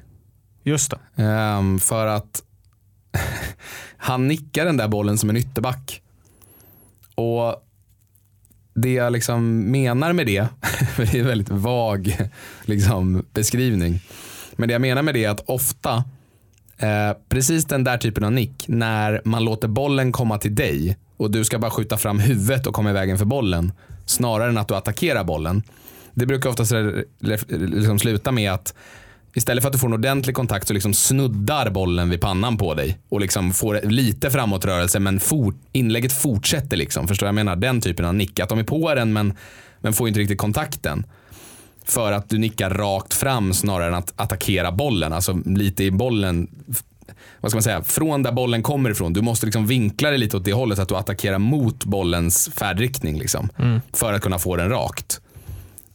[0.64, 1.22] Just det.
[1.22, 2.42] Ehm, för att
[3.96, 6.03] han nickar den där bollen som en ytterback.
[7.14, 7.68] Och
[8.75, 10.46] det jag liksom menar med det,
[10.94, 12.16] för det är en väldigt vag
[12.64, 14.01] liksom, beskrivning.
[14.57, 16.05] Men det jag menar med det är att ofta,
[16.83, 21.31] eh, precis den där typen av nick, när man låter bollen komma till dig och
[21.31, 23.73] du ska bara skjuta fram huvudet och komma i vägen för bollen,
[24.07, 25.62] snarare än att du attackerar bollen.
[26.14, 26.73] Det brukar oftast
[27.49, 28.75] liksom sluta med att
[29.35, 32.75] Istället för att du får en ordentlig kontakt så liksom snuddar bollen vid pannan på
[32.75, 36.77] dig och liksom får lite framåtrörelse men for, inlägget fortsätter.
[36.77, 37.57] Liksom, förstår jag menar?
[37.57, 38.40] Den typen av nick.
[38.40, 39.35] Att de är på den men,
[39.81, 41.07] men får inte riktigt kontakten.
[41.85, 45.12] För att du nickar rakt fram snarare än att attackera bollen.
[45.12, 46.49] Alltså lite i bollen.
[47.40, 47.83] Vad ska man säga?
[47.83, 49.12] Från där bollen kommer ifrån.
[49.12, 52.51] Du måste liksom vinkla dig lite åt det hållet så att du attackerar mot bollens
[52.57, 53.18] färdriktning.
[53.18, 53.49] Liksom,
[53.92, 55.21] För att kunna få den rakt.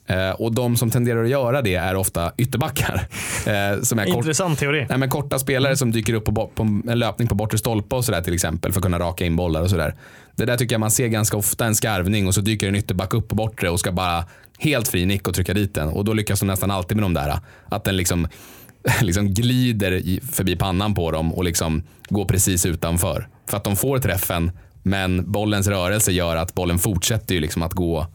[0.09, 3.07] Eh, och de som tenderar att göra det är ofta ytterbackar.
[3.47, 4.85] Eh, som är kort, Intressant teori.
[4.89, 8.05] nej, men korta spelare som dyker upp på, på en löpning på bortre stolpe och
[8.05, 9.95] sådär till exempel för att kunna raka in bollar och sådär.
[10.35, 13.13] Det där tycker jag man ser ganska ofta, en skarvning och så dyker en ytterback
[13.13, 14.25] upp på bortre och ska bara
[14.57, 15.89] helt fri nick och trycka dit den.
[15.89, 17.39] Och då lyckas de nästan alltid med de där.
[17.69, 18.27] Att den liksom,
[19.01, 23.27] liksom glider förbi pannan på dem och liksom går precis utanför.
[23.45, 24.51] För att de får träffen
[24.83, 28.07] men bollens rörelse gör att bollen fortsätter ju liksom att gå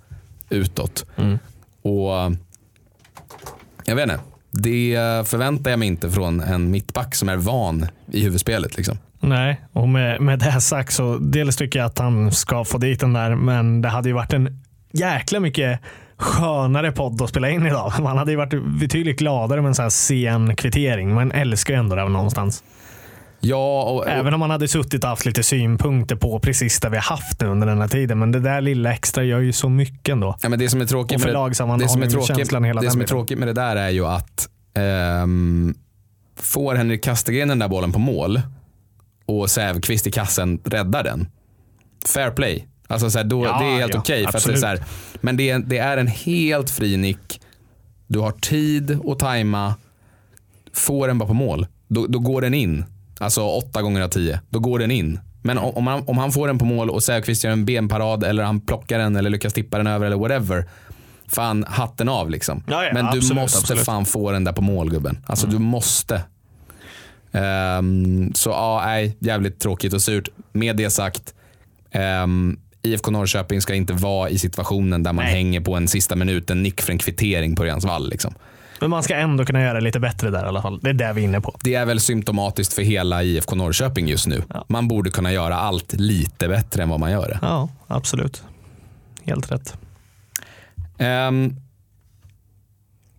[0.51, 1.07] utåt.
[1.83, 2.33] Och
[3.85, 4.21] jag vet inte.
[4.51, 4.97] Det
[5.29, 8.77] förväntar jag mig inte från en mittback som är van i huvudspelet.
[8.77, 8.99] Liksom.
[9.21, 13.01] Nej, och med, med det sagt så dels tycker jag att han ska få dit
[13.01, 15.81] den där, men det hade ju varit en jäkla mycket
[16.17, 17.93] skönare podd att spela in idag.
[18.01, 21.15] Man hade ju varit betydligt gladare med en sån här sen kvittering.
[21.15, 22.65] Man älskar ju ändå det någonstans.
[23.45, 26.89] Ja, och, och, Även om man hade suttit och haft lite synpunkter på precis det
[26.89, 28.19] vi har haft nu under den här tiden.
[28.19, 30.37] Men det där lilla extra gör ju så mycket ändå.
[30.43, 31.29] ja, men det som är tråkigt Och för
[31.79, 32.37] det som är tråkigt,
[32.81, 35.75] det som är med det där är ju att ehm,
[36.37, 38.41] får Henrik Kastegren den där bollen på mål
[39.27, 41.29] och Sävqvist i kassen räddar den.
[42.07, 42.69] Fair play.
[42.93, 44.23] Alltså så här, då, Ja, det är helt ja, okej.
[44.23, 44.61] för att det är absolut.
[44.61, 44.85] så här,
[45.21, 47.41] men det är, det är en helt fri nick.
[48.07, 49.75] Du har tid att tajma.
[50.73, 52.85] Får den bara på mål, då, då går den in.
[53.19, 54.41] Alltså åtta gånger av tio.
[54.51, 55.21] Då går den in.
[55.43, 58.45] Men om, han, om han får den på mål och Säfqvist gör en benparad eller
[58.45, 60.69] han plockar den eller lyckas tippa den över eller whatever.
[61.27, 62.63] Fan, hatten av liksom.
[62.67, 63.85] Ja, ja, Men du absolut, måste absolut.
[63.85, 65.19] fan få den där på mål gubben.
[65.27, 66.23] Alltså du måste.
[67.33, 70.29] Ehm, så ja, nej, jävligt tråkigt och surt.
[70.53, 71.35] Med det sagt,
[71.91, 75.35] ehm, IFK Norrköping ska inte vara i situationen där man Nej.
[75.35, 78.11] hänger på en sista minut, en nick för en kvittering på Örjansvall.
[78.11, 78.35] Liksom.
[78.81, 80.81] Men man ska ändå kunna göra lite bättre där i alla fall.
[80.83, 81.57] Det är det vi är inne på.
[81.63, 84.45] Det är väl symptomatiskt för hela IFK Norrköping just nu.
[84.49, 84.65] Ja.
[84.69, 87.39] Man borde kunna göra allt lite bättre än vad man gör det.
[87.43, 88.43] Ja, absolut.
[89.25, 89.75] Helt rätt.
[90.99, 91.57] Ehm,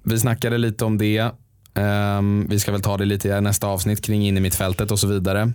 [0.04, 1.32] vi snackade lite om det.
[1.74, 5.00] Ehm, vi ska väl ta det lite i nästa avsnitt kring in i mittfältet och
[5.00, 5.52] så vidare.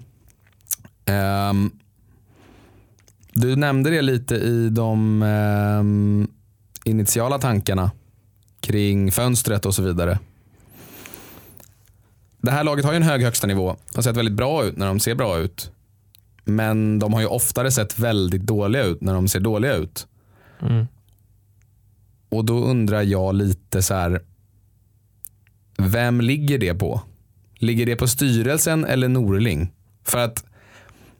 [1.06, 1.70] Ehm,
[3.40, 6.28] du nämnde det lite i de ehm,
[6.84, 7.90] initiala tankarna
[8.60, 10.18] kring fönstret och så vidare.
[12.40, 13.76] Det här laget har ju en hög högsta nivå.
[13.90, 15.70] De har sett väldigt bra ut när de ser bra ut.
[16.44, 20.06] Men de har ju oftare sett väldigt dåliga ut när de ser dåliga ut.
[20.60, 20.86] Mm.
[22.28, 24.22] Och då undrar jag lite så här.
[25.78, 27.02] Vem ligger det på?
[27.54, 29.72] Ligger det på styrelsen eller Norling?
[30.04, 30.44] För att,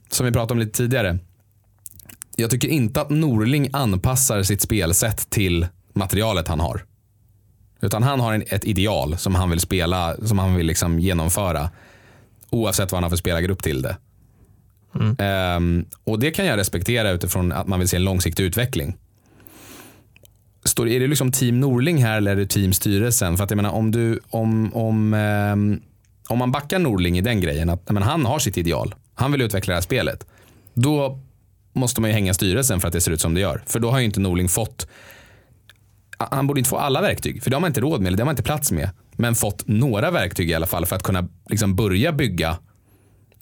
[0.09, 1.19] som vi pratade om lite tidigare.
[2.41, 6.85] Jag tycker inte att Norling anpassar sitt spelsätt till materialet han har.
[7.81, 11.71] Utan han har en, ett ideal som han vill spela, som han vill liksom genomföra.
[12.51, 13.97] Oavsett vad han har för spelargrupp till det.
[15.19, 18.97] Ehm, och det kan jag respektera utifrån att man vill se en långsiktig utveckling
[20.69, 23.37] står, är det liksom team Norling här eller är det team styrelsen?
[23.37, 25.81] För att jag menar om du, om, om, ehm,
[26.29, 28.95] om man backar Norling i den grejen, att men han har sitt ideal.
[29.15, 30.27] Han vill utveckla det här spelet.
[30.75, 31.21] Då
[31.79, 33.63] måste man ju hänga styrelsen för att det ser ut som det gör.
[33.67, 34.89] För då har ju inte Norling fått,
[36.19, 38.23] han borde inte få alla verktyg, för det har man inte råd med, eller det
[38.23, 38.91] har man inte plats med.
[39.13, 42.57] Men fått några verktyg i alla fall för att kunna liksom börja bygga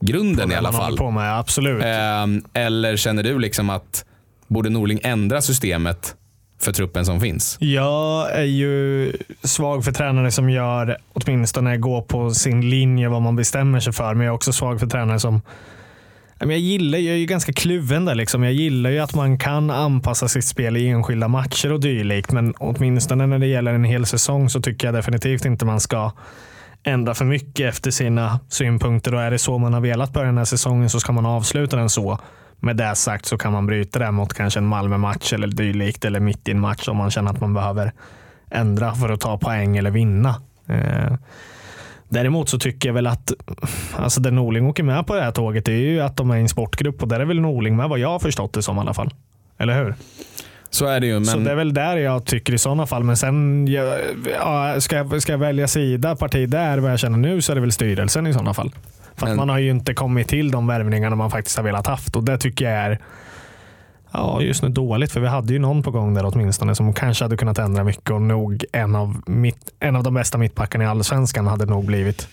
[0.01, 0.97] grunden i alla fall.
[0.97, 1.83] På med, absolut.
[1.85, 4.05] Ehm, eller känner du liksom att
[4.47, 6.15] borde Norling ändra systemet
[6.61, 7.57] för truppen som finns?
[7.61, 13.37] Jag är ju svag för tränare som gör, åtminstone går på sin linje vad man
[13.37, 14.15] bestämmer sig för.
[14.15, 15.43] Men jag är också svag för tränare som
[16.39, 18.15] jag gillar, jag är ju ganska kluven där.
[18.15, 18.43] Liksom.
[18.43, 22.33] Jag gillar ju att man kan anpassa sitt spel i enskilda matcher och dylikt.
[22.33, 26.13] Men åtminstone när det gäller en hel säsong så tycker jag definitivt inte man ska
[26.83, 29.15] ändra för mycket efter sina synpunkter.
[29.15, 31.77] Och är det så man har velat börja den här säsongen så ska man avsluta
[31.77, 32.19] den så.
[32.61, 36.21] Med det sagt så kan man bryta det mot kanske en Malmö-match eller dylikt eller
[36.21, 37.93] mitt i en match om man känner att man behöver
[38.51, 40.35] ändra för att ta poäng eller vinna.
[40.67, 41.13] Eh,
[42.09, 43.33] Däremot så tycker jag väl att
[43.97, 46.37] alltså där Norling åker med på det här tåget det är ju att de är
[46.37, 48.77] i en sportgrupp och där är väl Norling med vad jag har förstått det som
[48.77, 49.15] i alla fall.
[49.59, 49.95] Eller hur?
[50.71, 51.25] Så är det ju.
[51.25, 53.05] Så Men det är väl där jag tycker i sådana fall.
[53.05, 57.43] Men sen ja, ska, jag, ska jag välja sida, parti där, vad jag känner nu,
[57.43, 58.71] så är det väl styrelsen i sådana fall.
[59.15, 61.87] För att Men- man har ju inte kommit till de värvningarna man faktiskt har velat
[61.87, 62.99] haft och det tycker jag är
[64.17, 67.25] Ja, just nu dåligt, för vi hade ju någon på gång där åtminstone som kanske
[67.25, 70.87] hade kunnat ändra mycket och nog en av, mitt, en av de bästa mittbackarna i
[70.87, 72.29] allsvenskan hade nog blivit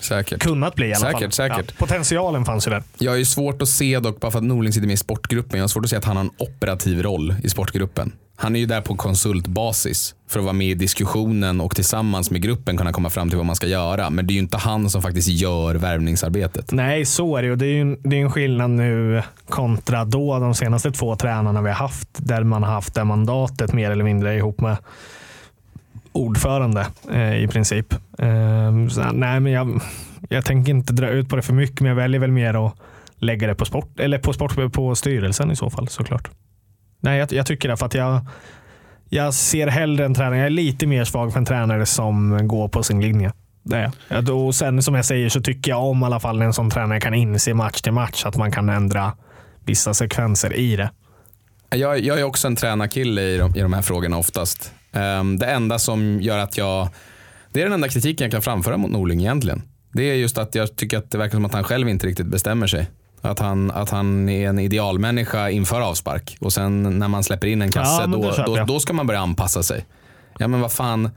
[0.00, 0.40] säkert.
[0.40, 1.32] kunnat bli i alla Säkert, fall.
[1.32, 1.66] säkert.
[1.68, 2.82] Ja, potentialen fanns ju där.
[2.98, 5.62] Jag ju svårt att se dock, bara för att Norling sitter med i sportgruppen, jag
[5.62, 8.12] har svårt att se att han har en operativ roll i sportgruppen.
[8.36, 12.42] Han är ju där på konsultbasis för att vara med i diskussionen och tillsammans med
[12.42, 14.10] gruppen kunna komma fram till vad man ska göra.
[14.10, 16.72] Men det är ju inte han som faktiskt gör värvningsarbetet.
[16.72, 17.56] Nej, så är det ju.
[17.56, 21.62] Det är ju en, det är en skillnad nu kontra då de senaste två tränarna
[21.62, 22.08] vi har haft.
[22.16, 24.76] Där man har haft det mandatet mer eller mindre ihop med
[26.12, 27.92] ordförande eh, i princip.
[28.18, 29.80] Eh, så, nej, men jag,
[30.28, 32.74] jag tänker inte dra ut på det för mycket, men jag väljer väl mer att
[33.16, 36.30] lägga det på sport eller på, sport, på styrelsen i så fall såklart.
[37.04, 38.20] Nej, jag, jag tycker det för att jag,
[39.08, 40.36] jag ser hellre en tränare.
[40.36, 43.32] Jag är lite mer svag för en tränare som går på sin linje.
[43.62, 43.92] Det är jag.
[44.08, 46.46] ja, då, och Sen som jag säger så tycker jag om i alla fall när
[46.46, 49.12] en sån tränare kan inse match till match att man kan ändra
[49.64, 50.90] vissa sekvenser i det.
[51.70, 54.72] Jag, jag är också en tränarkille i de, i de här frågorna oftast.
[54.92, 56.88] Um, det enda som gör att jag,
[57.52, 59.62] det är den enda kritiken jag kan framföra mot Norling egentligen.
[59.92, 62.26] Det är just att jag tycker att det verkar som att han själv inte riktigt
[62.26, 62.90] bestämmer sig.
[63.24, 67.62] Att han, att han är en idealmänniska inför avspark och sen när man släpper in
[67.62, 69.84] en kasse Ja, då, då, då ska man börja anpassa sig.
[70.38, 71.10] Ja men vad fan,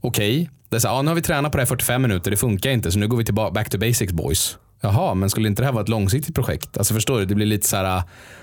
[0.00, 0.50] okej.
[0.68, 2.36] Det är så här, ja, nu har vi tränat på det här 45 minuter, det
[2.36, 4.58] funkar inte så nu går vi tillbaka back to basics boys.
[4.80, 6.78] jaha, men skulle inte det här vara ett långsiktigt projekt?
[6.78, 8.02] Alltså förstår du, det blir lite så här,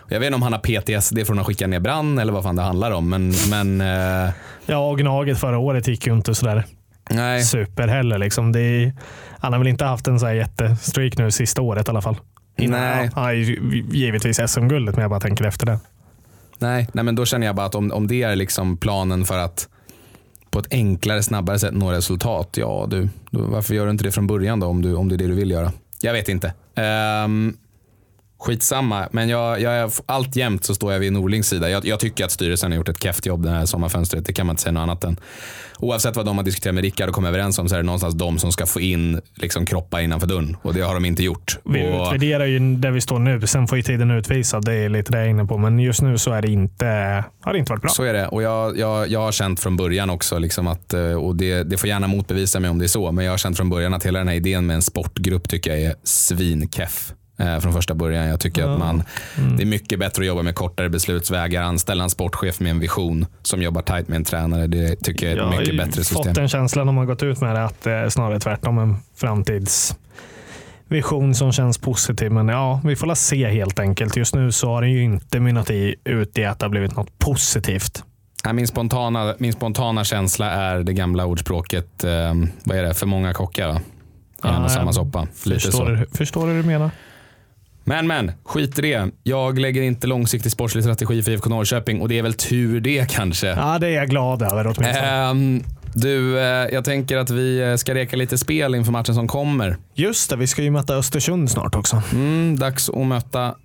[0.09, 2.55] jag vet inte om han har PTSD från att skicka ner brand eller vad fan
[2.55, 3.09] det handlar om.
[3.09, 4.29] Men, men eh,
[4.65, 6.63] Ja, och Gnaget förra året gick ju inte sådär
[7.09, 7.43] nej.
[7.43, 8.17] super heller.
[8.17, 8.51] Liksom.
[8.51, 8.93] Det är,
[9.39, 12.17] han har väl inte haft en så här jättestreak nu sista året i alla fall.
[12.67, 13.09] Nej.
[13.15, 13.35] Han
[13.91, 15.79] givetvis SM-guldet, men jag bara tänker efter det.
[16.59, 19.37] Nej, nej, men då känner jag bara att om, om det är liksom planen för
[19.37, 19.67] att
[20.51, 24.27] på ett enklare, snabbare sätt nå resultat, ja du, varför gör du inte det från
[24.27, 25.71] början då om, du, om det är det du vill göra?
[26.01, 26.53] Jag vet inte.
[27.25, 27.57] Um,
[28.39, 31.69] skitsamma, men jag, jag alltjämt så står jag vid Norlings sida.
[31.69, 34.25] Jag, jag tycker att styrelsen har gjort ett keft jobb det här sommarfönstret.
[34.25, 35.19] Det kan man inte säga något annat än.
[35.79, 38.15] Oavsett vad de har diskuterat med Rickard och kommit överens om så är det någonstans
[38.15, 40.57] de som ska få in liksom, kroppar innanför dörren.
[40.61, 41.59] Och det har de inte gjort.
[41.65, 43.47] Vi och, utvärderar ju där vi står nu.
[43.47, 44.59] Sen får ju tiden utvisa.
[44.59, 45.57] Det är lite det jag är inne på.
[45.57, 46.85] Men just nu så är det inte,
[47.41, 47.89] har det inte varit bra.
[47.89, 48.27] Så är det.
[48.27, 51.77] Och jag, jag, jag har känt från början också, liksom att, eh, och det, det
[51.77, 54.05] får gärna motbevisa mig om det är så, men jag har känt från början att
[54.05, 58.27] hela den här idén med en sportgrupp tycker jag är svinkeff eh, från första början.
[58.27, 58.73] Jag tycker Ja.
[58.73, 59.03] att man,
[59.37, 59.57] Mm.
[59.57, 63.25] det är mycket bättre att jobba med kortare beslutsvägar, anställa en sportchef med en vision
[63.43, 64.67] som jobbar tajt med en tränare.
[64.67, 66.23] Det tycker jag är ett Jag har mycket bättre system.
[66.23, 68.95] fått den känslan när man gått ut med det att det är snarare tvärtom en
[69.15, 72.31] framtidsvision som känns positiv.
[72.31, 74.17] Men ja, vi får la se helt enkelt.
[74.17, 75.69] Just nu så har den ju inte mynnat
[76.03, 78.03] ut i att det har blivit något positivt.
[78.53, 82.33] Min, spontana, min spontana känsla är det gamla ordspråket, eh,
[82.63, 83.81] vad är det, för många kockar va?
[84.43, 85.27] I en Ja, och samma jag soppa.
[85.43, 85.85] Lite Förstår, så.
[85.85, 86.91] du, förstår du hur du menar?
[87.83, 89.11] Men men, skit i det.
[89.23, 93.11] Jag lägger inte långsiktig sportslig strategi för IFK Norrköping och det är väl tur det
[93.11, 93.47] kanske.
[93.47, 94.99] Ja, det är jag glad över åtminstone.
[94.99, 95.63] Ehm,
[95.93, 99.77] du, eh, jag tänker att vi eh, ska reka lite spel inför matchen som kommer.
[99.93, 102.01] Just det, vi ska ju möta Östersund snart också.
[102.11, 103.55] Mm, dags att möta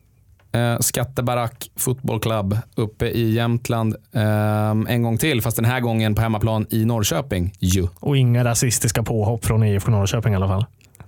[0.53, 6.15] eh, Skattebarack Football Club uppe i Jämtland ehm, en gång till, fast den här gången
[6.15, 7.53] på hemmaplan i Norrköping.
[7.59, 7.89] Ju.
[8.01, 10.67] Och inga rasistiska påhopp från IFK Norrköping i alla fall.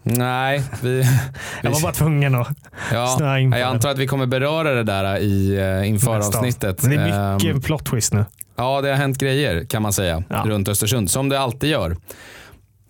[0.08, 1.04] Nej, vi,
[1.62, 2.48] Jag var bara tvungen att
[2.92, 6.16] ja, snöa in på jag antar att vi kommer beröra det där i, eh, inför
[6.18, 6.82] nästa avsnittet.
[6.82, 8.24] Men det är mycket Ehm, plot twist nu.
[8.56, 10.42] Ja, det har hänt grejer kan man säga Ja.
[10.46, 11.96] runt Östersund, som det alltid gör.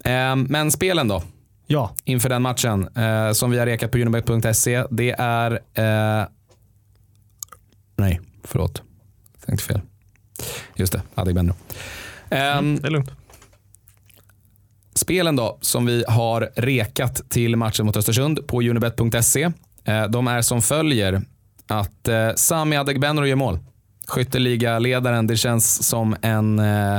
[0.04, 1.22] Ehm, Men spelen då,
[1.66, 5.50] Ja, inför den matchen, eh, som vi har rekat på unibet.se, det är...
[5.74, 6.26] Eh,
[7.96, 8.82] nej, förlåt.
[9.46, 9.80] Tänkte fel.
[10.74, 11.54] Just det, Adegbenro.
[12.30, 13.10] Ehm, det är lugnt.
[14.96, 19.50] Spelen då, som vi har rekat till matchen mot Östersund på unibet.se.
[19.84, 21.22] Eh, de är som följer
[21.68, 23.58] att eh, Sami Adegbenro gör mål.
[24.06, 26.58] Skytteligaledaren, det känns som en...
[26.58, 26.98] Eh,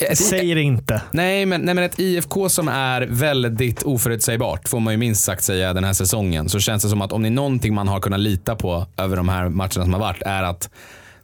[0.00, 1.02] ett, Säg det inte.
[1.10, 5.44] nej, men, nej, men ett IFK som är väldigt oförutsägbart, får man ju minst sagt
[5.44, 8.00] säga den här säsongen, så känns det som att om det är någonting man har
[8.00, 10.70] kunnat lita på över de här matcherna som har varit, är att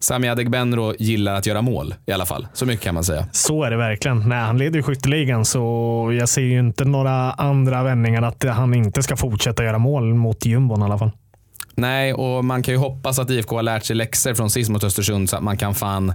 [0.03, 2.47] Sami Adegbenro gillar att göra mål i alla fall.
[2.53, 3.27] Så mycket kan man säga.
[3.33, 4.29] Så är det verkligen.
[4.29, 5.61] Nej, han leder ju skytteligan så
[6.19, 10.47] jag ser ju inte några andra vändningar att han inte ska fortsätta göra mål mot
[10.47, 11.11] jumbon i alla fall.
[11.75, 14.85] Nej, och man kan ju hoppas att IFK har lärt sig läxor från sist mot
[14.85, 16.13] Östersund så att man kan fan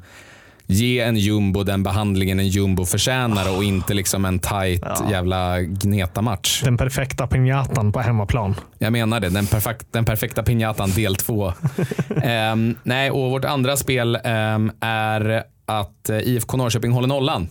[0.68, 5.11] ge en jumbo den behandlingen en jumbo förtjänar och inte liksom en tight Ja.
[5.11, 6.61] jävla gneta-match.
[6.63, 8.55] Den perfekta pinjatan på hemmaplan.
[8.78, 11.53] Jag menar det, den, perfekt, den perfekta pinjatan del två.
[12.24, 17.47] Ehm, nej, och vårt andra spel ehm, är att eh, IFK Norrköping håller nollan.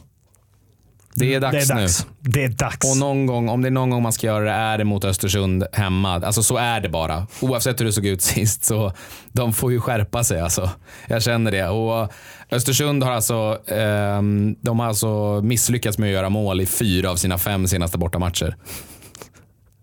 [1.18, 1.82] Det är dags, det är nu.
[1.82, 2.06] dags.
[2.20, 2.90] Det är dags.
[2.90, 5.04] Och någon gång, om det är någon gång man ska göra det, är det mot
[5.04, 6.14] Östersund hemma.
[6.14, 7.26] Alltså så är det bara.
[7.40, 8.92] Oavsett hur det såg ut sist så
[9.32, 10.70] de får ju skärpa sig alltså.
[11.08, 11.68] Jag känner det.
[11.68, 12.12] Och
[12.50, 17.16] Östersund har alltså, ehm, de har alltså misslyckats med att göra mål i fyra av
[17.16, 18.56] sina fem senaste bortamatcher.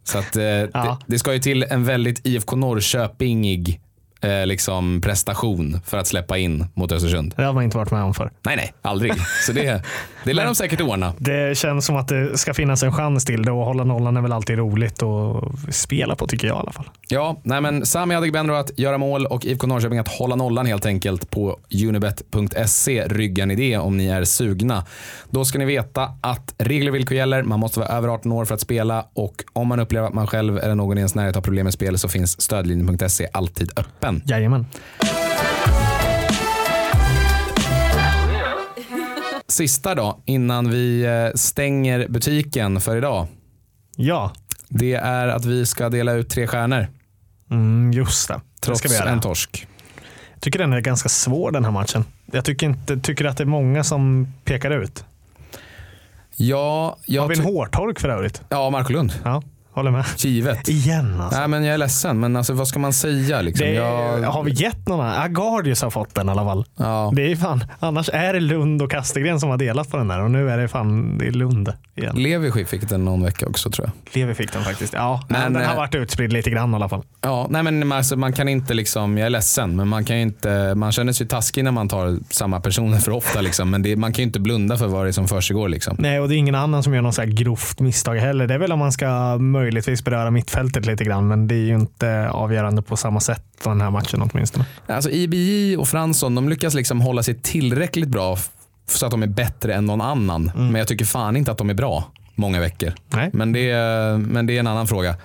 [0.04, 3.82] Så att, eh, det, det ska ju till en väldigt IFK Norrköpingig
[4.24, 7.34] eh, liksom prestation för att släppa in mot Östersund.
[7.38, 8.32] Det har man inte varit med om för.
[8.44, 9.14] Nej, nej, aldrig.
[9.46, 9.84] Så det,
[10.24, 11.14] det lär de säkert ordna.
[11.18, 14.22] Det känns som att det ska finnas en chans till det och hålla nollan är
[14.22, 15.44] väl alltid roligt att
[15.76, 16.90] spela på tycker jag i alla fall.
[17.08, 20.86] Ja, nej men Sami Adegbenro att göra mål och IFK Norrköping att hålla nollan helt
[20.86, 23.08] enkelt på unibet.se.
[23.08, 24.86] Ryggar ni det om ni är sugna.
[25.30, 27.44] Då ska ni veta att regler och villkor gäller.
[27.44, 30.28] Man måste vara över 18 år för att spela och om man upplever att man
[30.28, 34.13] själv eller någon i ens närhet har problem med spel så finns stödlinjen.se alltid öppen.
[34.26, 34.66] Jajamän.
[39.48, 43.28] Sista då, innan vi eh, stänger butiken för idag.
[43.96, 44.32] Ja,
[44.70, 46.88] Det är att vi ska dela ut tre stjärnor.
[47.52, 48.34] mm, just det.
[48.34, 49.68] det Trots ska vi en torsk.
[50.34, 52.06] Jag tycker den är ganska svår den här matchen.
[52.32, 55.06] Jag tycker, inte, tycker att det är många som pekar ut.
[56.36, 58.42] Ja, Har vi en hårtork för övrigt?
[58.50, 59.14] ja, Marko Lund.
[59.24, 59.44] Ja.
[59.74, 60.06] Håller med.
[60.18, 60.70] Givet.
[60.70, 61.40] Igen alltså.
[61.40, 63.42] Nej, men jag är ledsen, men alltså, vad ska man säga?
[63.42, 63.68] Liksom?
[63.68, 65.22] Det, jag, Har vi gett några?
[65.22, 66.66] Agardius har fått den i alla fall.
[66.78, 67.12] ja.
[67.16, 70.22] Det är fan, annars är det Lund och Kastegren som har delat på den där
[70.22, 72.16] och nu är det fan det är Lund igen.
[72.16, 74.16] Levi fick den någon vecka också tror jag.
[74.22, 74.94] Levi fick den faktiskt.
[74.94, 77.04] Ja, Men, men, den har eh, varit utspridd lite grann i alla fall.
[77.22, 80.76] Ja, nej men alltså, man kan inte liksom, jag är ledsen, men man kan inte,
[80.76, 83.70] man känner sig taskig när man tar samma personer för ofta liksom.
[83.70, 85.96] Men det, man kan ju inte blunda för vad det är som försiggår liksom.
[86.00, 88.48] Nej, och det är ingen annan som gör någon så här grovt misstag heller.
[88.48, 91.76] Det är väl om man ska möjligtvis beröra mittfältet lite grann, men det är ju
[91.76, 94.66] inte avgörande på samma sätt den här matchen åtminstone.
[94.88, 98.38] Alltså IBJ och Fransson, de lyckas liksom hålla sig tillräckligt bra
[98.86, 100.52] så att de är bättre än någon annan.
[100.56, 102.94] Men jag tycker fan inte att de är bra många veckor.
[103.10, 103.30] Nej.
[103.34, 105.16] Men det är, men det är en annan fråga.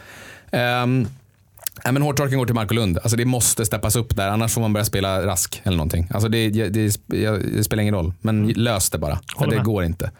[0.52, 1.06] Um,
[1.84, 2.98] Nej, men hårtorken går till Marco Lund.
[2.98, 6.08] Alltså det måste steppas upp där, annars får man börja spela rask eller någonting.
[6.10, 9.18] Alltså det, det, det, det spelar ingen roll, men lös det bara.
[9.38, 10.10] För det går inte.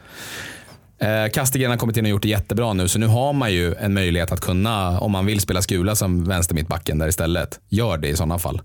[0.98, 3.74] Eh, Kastegren har kommit in och gjort det jättebra nu, så nu har man ju
[3.74, 8.08] en möjlighet att kunna, om man vill spela Skula som vänstermittbacken där istället, gör det
[8.08, 8.60] i sådana fall.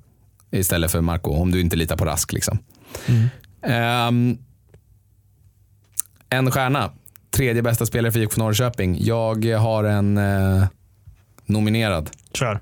[0.52, 2.34] Istället för Marco, om du inte litar på Rask.
[2.34, 2.58] Liksom.
[3.62, 4.38] Ehm,
[6.30, 6.92] en stjärna,
[7.32, 8.98] tredje bästa spelare för IFK Norrköping.
[9.02, 10.64] Jag har en eh,
[11.46, 12.10] nominerad.
[12.34, 12.60] Kör.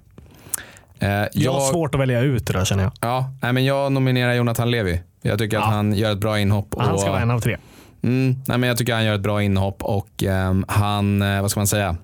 [1.00, 2.92] Eh, Jag har jag, svårt att välja ut det där känner jag.
[3.02, 5.02] ja, nej, men jag nominerar Jonathan Levi.
[5.22, 5.70] Jag tycker att Ja.
[5.70, 6.76] han gör ett bra inhopp.
[6.78, 7.58] Han och- ska vara en av tre.
[8.04, 11.52] Mm, nej, men jag tycker han gör ett bra inhopp och ehm, han, eh, vad
[11.52, 11.96] ska man säga?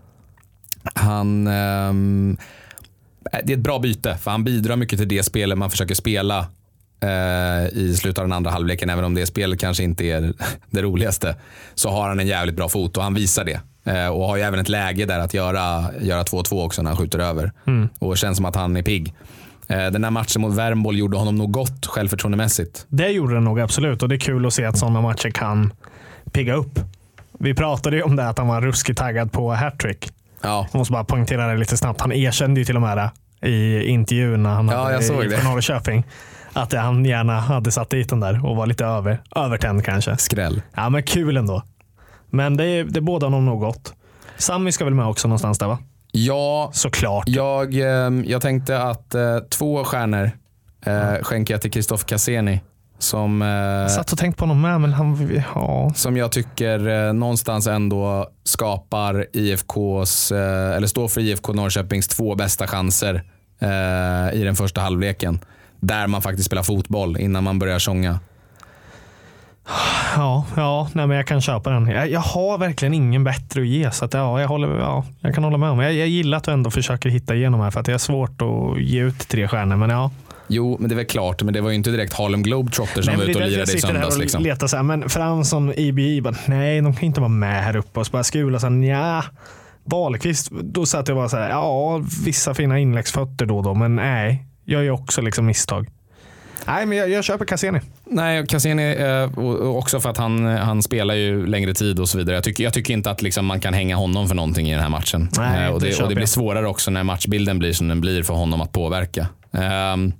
[0.93, 2.37] Han, ehm,
[3.43, 6.47] det är ett bra byte för han bidrar mycket till det spelet man försöker spela
[6.99, 8.89] eh, i slutet av den andra halvleken.
[8.89, 10.33] Även om det spelet kanske inte är
[10.69, 11.35] det roligaste
[11.75, 13.59] så har han en jävligt bra fot och han visar det.
[13.91, 16.97] Eh, och har ju även ett läge där att göra göra 2-2 också när han
[16.97, 17.51] skjuter över.
[17.99, 19.13] Och känns som att han är pigg.
[19.67, 22.85] Eh, den där matchen mot Värmboll gjorde honom nog gott självförtroendemässigt.
[22.89, 25.73] Det gjorde den nog absolut och det är kul att se att sådana matcher kan
[26.31, 26.79] pigga upp.
[27.39, 30.09] Vi pratade ju om det att han var ruskigt taggad på hattrick.
[30.41, 32.01] Ja, Jag måste bara poängtera det lite snabbt.
[32.01, 33.11] Han erkände ju till och med det
[33.49, 35.43] i intervjun när han Ja, jag i det.
[35.43, 36.03] Norrköping.
[36.53, 40.17] Att han gärna hade satt dit den där och var lite över, övertänd kanske.
[40.17, 40.61] skräll.
[40.75, 41.63] Ja, men kul ändå.
[42.29, 43.93] Men det, det båda honom nog gott.
[44.37, 45.77] Sammy ska väl med också någonstans där va?
[46.25, 47.27] Ja, Såklart.
[47.27, 50.31] Jag, eh, jag tänkte att eh, två stjärnor
[50.85, 52.61] eh, skänker jag till Christoph Cassini.
[52.99, 55.41] Som, eh, Jag satt och tänkte på honom med, men han...
[55.55, 55.91] Ja.
[55.95, 62.35] som jag tycker eh, någonstans ändå skapar IFKs, eh, eller står för IFK Norrköpings två
[62.35, 63.23] bästa chanser
[63.59, 65.39] eh, i den första halvleken.
[65.79, 68.19] Där man faktiskt spelar fotboll innan man börjar sjunga.
[70.15, 71.87] Ja, ja nej, men jag kan köpa den.
[71.87, 73.91] Jag, jag har verkligen ingen bättre att ge.
[73.91, 75.79] Så att, ja, jag, håller, ja, jag kan hålla med om.
[75.79, 78.41] Jag, jag gillar att du ändå försöker hitta igenom här för att det är svårt
[78.41, 79.75] att ge ut tre stjärnor.
[79.75, 80.11] Men ja,
[80.49, 83.13] Jo, men det är väl klart, men det var ju inte direkt Harlem Globetrotters som
[83.13, 84.15] Nej, var ute och lirade i söndags.
[84.15, 84.43] och Liksom.
[84.43, 87.99] letar så här, men Fransson, IBI, bara, nej de kan inte vara med här uppe.
[87.99, 89.23] Och så bara Skula, så nja.
[89.83, 93.95] Wahlqvist, då satt jag bara så här, ja vissa fina inläggsfötter då och då, men
[93.95, 94.43] nej.
[94.65, 95.87] Jag gör också liksom misstag.
[96.67, 97.79] Nej, men jag, jag köper Cassini.
[98.05, 99.39] Nej, Cassini, eh,
[99.77, 102.35] också för att han, han spelar ju längre tid och så vidare.
[102.35, 104.81] Jag tycker, jag tycker inte att liksom man kan hänga honom för någonting i den
[104.81, 105.29] här matchen.
[105.37, 108.01] Nej, Eh, och, det det, och det blir svårare också när matchbilden blir som den
[108.01, 109.27] blir för honom att påverka.
[109.53, 110.13] Ehm,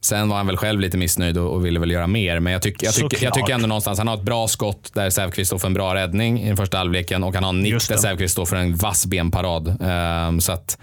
[0.00, 2.40] sen var han väl själv lite missnöjd och, ville väl göra mer.
[2.40, 5.10] Men jag, tycker jag, tycker, jag tycker ändå någonstans, han har ett bra skott där
[5.10, 7.88] Säfqvist står för en bra räddning i den första halvleken och han har en nick
[7.88, 7.96] där.
[7.96, 9.76] Säfqvist står för en vass benparad.
[9.80, 10.78] Ehm, så att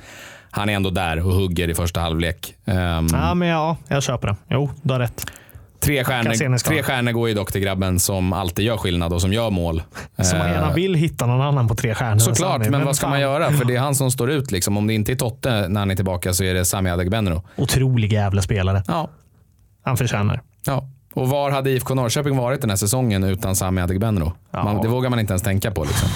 [0.52, 2.54] han är ändå där och hugger i första halvlek.
[2.66, 4.36] Ehm, Ja, men ja, jag köper det.
[4.50, 5.26] Jo, du har rätt.
[5.80, 9.34] Tre stjärnor, tre stjärnor går ju dock till grabben som alltid gör skillnad och som
[9.34, 9.84] gör mål.
[10.18, 12.20] Så man gärna Eh, vill hitta någon annan på tre stjärnor.
[12.20, 13.52] Såklart, Sami, men vad ska fan, man göra?
[13.52, 14.52] För det är han som står ut.
[14.52, 14.78] Liksom.
[14.78, 17.44] Om det inte är Totte när han är tillbaka så är det Sami Adegbenro.
[17.56, 18.84] Otrolig jävla spelare.
[18.88, 19.10] Ja.
[19.84, 20.42] Han förtjänar.
[20.66, 20.88] ja.
[21.14, 24.34] Och var hade IFK Norrköping varit den här säsongen utan Sami Adegbenro?
[24.52, 24.64] Ja.
[24.64, 25.84] Man, det vågar man inte ens tänka på.
[25.84, 26.10] Liksom.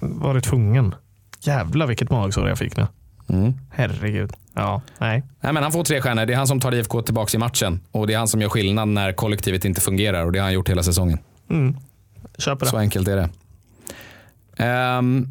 [0.00, 0.94] Varit tvungen.
[1.40, 2.86] Jävlar vilket magsår jag fick nu.
[3.28, 3.54] Mm.
[3.70, 4.32] Herregud.
[4.54, 5.22] Ja, nej.
[5.40, 6.26] Nej, men han får tre stjärnor.
[6.26, 7.80] Det är han som tar IFK tillbaka i matchen.
[7.90, 10.24] Och det är han som gör skillnad när kollektivet inte fungerar.
[10.24, 11.18] Och det har han gjort hela säsongen.
[11.50, 11.76] Mm.
[12.38, 12.70] Köper det.
[12.70, 13.28] Så enkelt är det.
[14.64, 15.26] Ehm,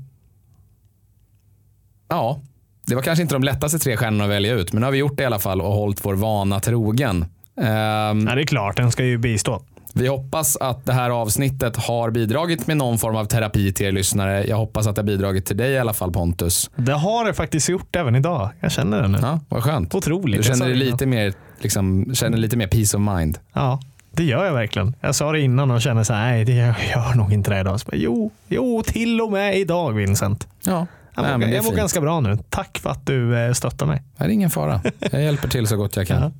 [2.09, 2.39] ja,
[2.85, 4.97] det var kanske inte de lättaste tre stjärnorna att välja ut, men nu har vi
[4.97, 7.21] gjort det i alla fall och hållit vår vana trogen.
[7.61, 9.61] Ehm, Ja, det är klart, den ska ju bistå.
[9.97, 13.91] Vi hoppas att det här avsnittet har bidragit med någon form av terapi till er
[13.91, 14.45] lyssnare.
[14.47, 16.69] Jag hoppas att det har bidragit till dig i alla fall Pontus.
[16.75, 18.49] Det har det faktiskt gjort även idag.
[18.59, 19.17] Jag känner det nu.
[19.21, 19.95] Ja, vad skönt.
[19.95, 20.37] Otroligt.
[20.37, 23.37] Du känner dig lite mer, liksom, känner lite mer peace of mind.
[23.53, 23.79] Ja,
[24.11, 24.95] det gör jag verkligen.
[25.01, 27.59] Jag sa det innan och kände så här, nej, det jag gör nog inte det
[27.59, 27.79] idag.
[27.79, 30.47] Så jo, jo, till och med idag Vincent.
[30.65, 32.37] Ja, Jag Nej, mår, jag mår ganska bra nu.
[32.49, 34.01] Tack för att du eh, stöttar mig.
[34.17, 34.81] Det är ingen fara.
[35.11, 36.33] Jag hjälper till så gott jag kan.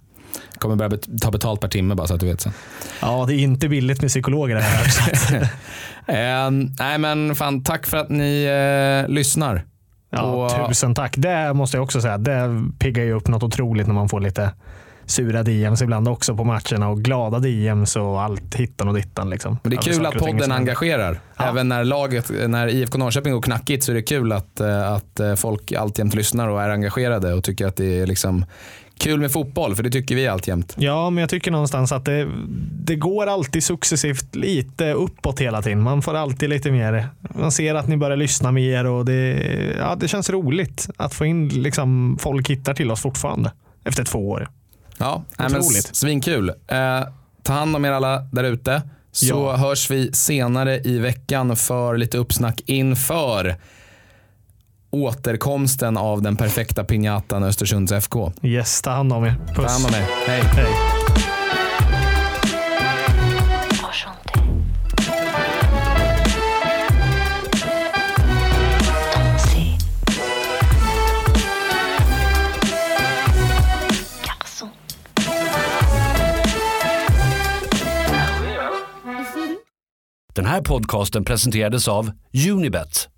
[0.57, 2.53] Kommer börja bet- ta betalt per timme bara så att du vet sen.
[3.01, 4.83] Ja, det är inte billigt med psykologer det här.
[4.89, 5.49] så att-
[6.07, 8.43] Eh, nej men fan, tack för att ni
[9.05, 9.65] eh, lyssnar.
[10.09, 11.13] Ja, Och- tusen tack.
[11.17, 12.17] Det måste jag också säga.
[12.17, 14.51] Det piggar ju upp något otroligt när man får lite
[15.05, 19.29] sura DMs ibland också på matcherna och glada DMs och allt hittan och dittan.
[19.29, 19.57] Liksom.
[19.63, 21.19] Men det är kul att podden engagerar.
[21.37, 21.49] Ja.
[21.49, 25.19] Även när, laget, när IFK Norrköping går knackigt så är det kul att, eh, att
[25.19, 28.45] eh, folk alltjämt lyssnar och är engagerade och tycker att det är liksom
[28.97, 30.75] kul med fotboll, för det tycker vi alltjämt.
[30.77, 32.27] Ja, men jag tycker någonstans att det,
[32.71, 35.81] det går alltid successivt lite uppåt hela tiden.
[35.81, 37.09] Man får alltid lite mer.
[37.35, 39.33] Man ser att ni börjar lyssna mer och det,
[39.79, 43.51] ja, det känns roligt att få in liksom, folk hittar till oss fortfarande
[43.83, 44.49] efter två år.
[44.97, 45.95] Ja, Otroligt.
[45.95, 46.49] svinkul.
[46.49, 46.55] Eh,
[47.43, 48.81] ta hand om er alla där ute.
[49.11, 49.55] Så Ja.
[49.55, 53.55] hörs vi senare i veckan för lite uppsnack inför
[54.95, 58.31] återkomsten av den perfekta pinjatan Östersunds FK.
[58.41, 59.35] Yes, ta hand om er.
[59.47, 59.71] Ta Puss.
[59.71, 60.05] hand om er.
[60.27, 60.41] Hej.
[60.55, 60.73] Hej.
[80.35, 82.11] Den här podcasten presenterades av
[82.51, 83.09] Unibet,